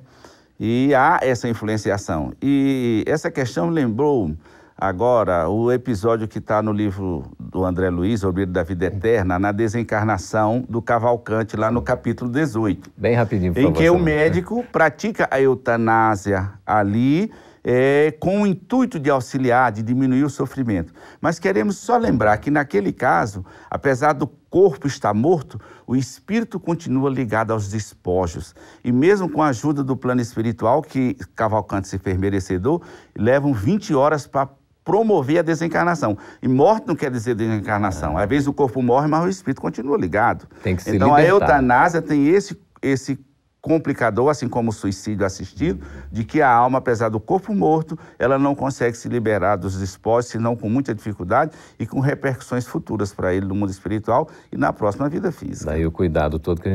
E 0.61 0.95
há 0.95 1.21
essa 1.23 1.49
influenciação. 1.49 2.35
E 2.43 3.03
essa 3.07 3.31
questão 3.31 3.71
lembrou 3.71 4.37
agora 4.77 5.49
o 5.49 5.73
episódio 5.73 6.29
que 6.29 6.37
está 6.39 6.61
no 6.61 6.71
livro 6.71 7.25
do 7.41 7.65
André 7.65 7.89
Luiz, 7.89 8.23
O 8.23 8.31
Livro 8.31 8.53
da 8.53 8.63
Vida 8.63 8.87
Eterna, 8.87 9.39
na 9.39 9.51
desencarnação 9.51 10.63
do 10.69 10.83
Cavalcante, 10.83 11.57
lá 11.57 11.71
no 11.71 11.81
capítulo 11.81 12.31
18. 12.31 12.91
Bem 12.95 13.15
rapidinho, 13.15 13.55
por 13.55 13.61
Em 13.61 13.63
favor, 13.63 13.79
que 13.79 13.89
o 13.89 13.99
médico 13.99 14.63
pratica 14.71 15.27
a 15.31 15.41
eutanásia 15.41 16.53
ali 16.67 17.33
é, 17.71 18.13
com 18.19 18.41
o 18.41 18.47
intuito 18.47 18.99
de 18.99 19.11
auxiliar, 19.11 19.71
de 19.71 19.83
diminuir 19.83 20.25
o 20.25 20.31
sofrimento. 20.31 20.91
Mas 21.21 21.39
queremos 21.39 21.77
só 21.77 21.99
lembrar 21.99 22.39
que, 22.39 22.51
naquele 22.51 22.95
caso, 22.95 23.45
apesar 23.71 24.15
do 24.15 24.27
corpo 24.27 24.87
estar 24.87 25.13
morto, 25.13 25.61
o 25.87 25.95
espírito 25.95 26.59
continua 26.59 27.11
ligado 27.11 27.53
aos 27.53 27.69
despojos. 27.69 28.55
E 28.83 28.91
mesmo 28.91 29.29
com 29.29 29.43
a 29.43 29.49
ajuda 29.49 29.85
do 29.85 29.95
plano 29.95 30.23
espiritual, 30.23 30.81
que 30.81 31.15
Cavalcante 31.37 31.89
se 31.89 31.99
fez 31.99 32.17
merecedor, 32.17 32.81
levam 33.15 33.53
20 33.53 33.95
horas 33.95 34.27
para 34.27 34.49
promover 34.83 35.41
a 35.41 35.43
desencarnação. 35.43 36.17
E 36.41 36.49
morte 36.49 36.89
não 36.89 36.97
quer 36.97 37.11
dizer 37.11 37.35
desencarnação. 37.35 38.17
Às 38.17 38.27
vezes 38.27 38.49
o 38.49 38.53
corpo 38.55 38.81
morre, 38.81 39.09
mas 39.09 39.27
o 39.27 39.29
espírito 39.29 39.61
continua 39.61 39.99
ligado. 39.99 40.47
Tem 40.63 40.75
que 40.75 40.83
se 40.83 40.97
então 40.97 41.15
a 41.15 41.21
libertar. 41.21 41.45
eutanásia 41.45 42.01
tem 42.01 42.29
esse, 42.29 42.59
esse 42.81 43.28
complicador, 43.61 44.31
assim 44.31 44.49
como 44.49 44.71
o 44.71 44.73
suicídio 44.73 45.27
assistido, 45.27 45.85
de 46.11 46.25
que 46.25 46.41
a 46.41 46.51
alma, 46.51 46.79
apesar 46.79 47.09
do 47.09 47.21
corpo 47.21 47.55
morto, 47.55 47.99
ela 48.19 48.39
não 48.39 48.55
consegue 48.55 48.97
se 48.97 49.09
liberar 49.09 49.57
dos 49.57 49.79
despojos, 49.79 50.31
senão 50.31 50.57
com 50.57 50.69
muita 50.69 50.95
dificuldade 50.95 51.53
e 51.79 51.87
com 51.87 52.01
repercussões 52.01 52.67
futuras 52.67 53.13
para 53.13 53.35
ele 53.35 53.47
no 53.47 53.55
mundo 53.55 53.71
espiritual 53.71 54.29
e 54.53 54.57
na 54.57 54.73
próxima 54.73 55.09
vida 55.09 55.33
física. 55.33 55.71
Daí 55.71 55.85
o 55.85 55.91
cuidado 55.91 56.39
todo 56.39 56.61
que 56.61 56.69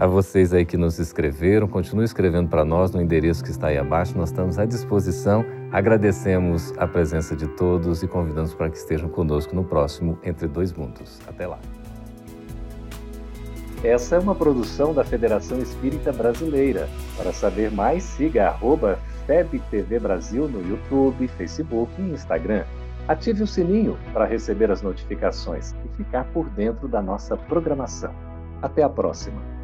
a 0.00 0.06
vocês. 0.06 0.54
aí 0.54 0.64
que 0.64 0.78
nos 0.78 0.98
escreveram. 0.98 1.68
Continue 1.68 2.06
escrevendo 2.06 2.48
para 2.48 2.64
nós 2.64 2.90
no 2.90 3.02
endereço 3.02 3.44
que 3.44 3.50
está 3.50 3.66
aí 3.66 3.76
abaixo. 3.76 4.16
Nós 4.16 4.30
estamos 4.30 4.58
à 4.58 4.64
disposição. 4.64 5.44
Agradecemos 5.70 6.72
a 6.78 6.86
presença 6.86 7.36
de 7.36 7.46
todos 7.48 8.02
e 8.02 8.08
convidamos 8.08 8.54
para 8.54 8.70
que 8.70 8.78
estejam 8.78 9.10
conosco 9.10 9.54
no 9.54 9.62
próximo 9.62 10.18
Entre 10.24 10.48
Dois 10.48 10.72
Mundos. 10.72 11.20
Até 11.28 11.46
lá. 11.46 11.58
Essa 13.84 14.16
é 14.16 14.18
uma 14.18 14.34
produção 14.34 14.94
da 14.94 15.04
Federação 15.04 15.58
Espírita 15.58 16.12
Brasileira. 16.12 16.88
Para 17.16 17.32
saber 17.32 17.70
mais, 17.70 18.02
siga 18.02 18.56
FebTV 19.26 19.98
Brasil 20.00 20.48
no 20.48 20.66
YouTube, 20.66 21.28
Facebook 21.28 21.92
e 21.98 22.10
Instagram. 22.10 22.64
Ative 23.06 23.42
o 23.42 23.46
sininho 23.46 23.98
para 24.14 24.24
receber 24.24 24.70
as 24.70 24.80
notificações 24.80 25.74
e 25.84 25.96
ficar 25.96 26.24
por 26.32 26.48
dentro 26.50 26.88
da 26.88 27.02
nossa 27.02 27.36
programação. 27.36 28.14
Até 28.62 28.82
a 28.82 28.88
próxima! 28.88 29.59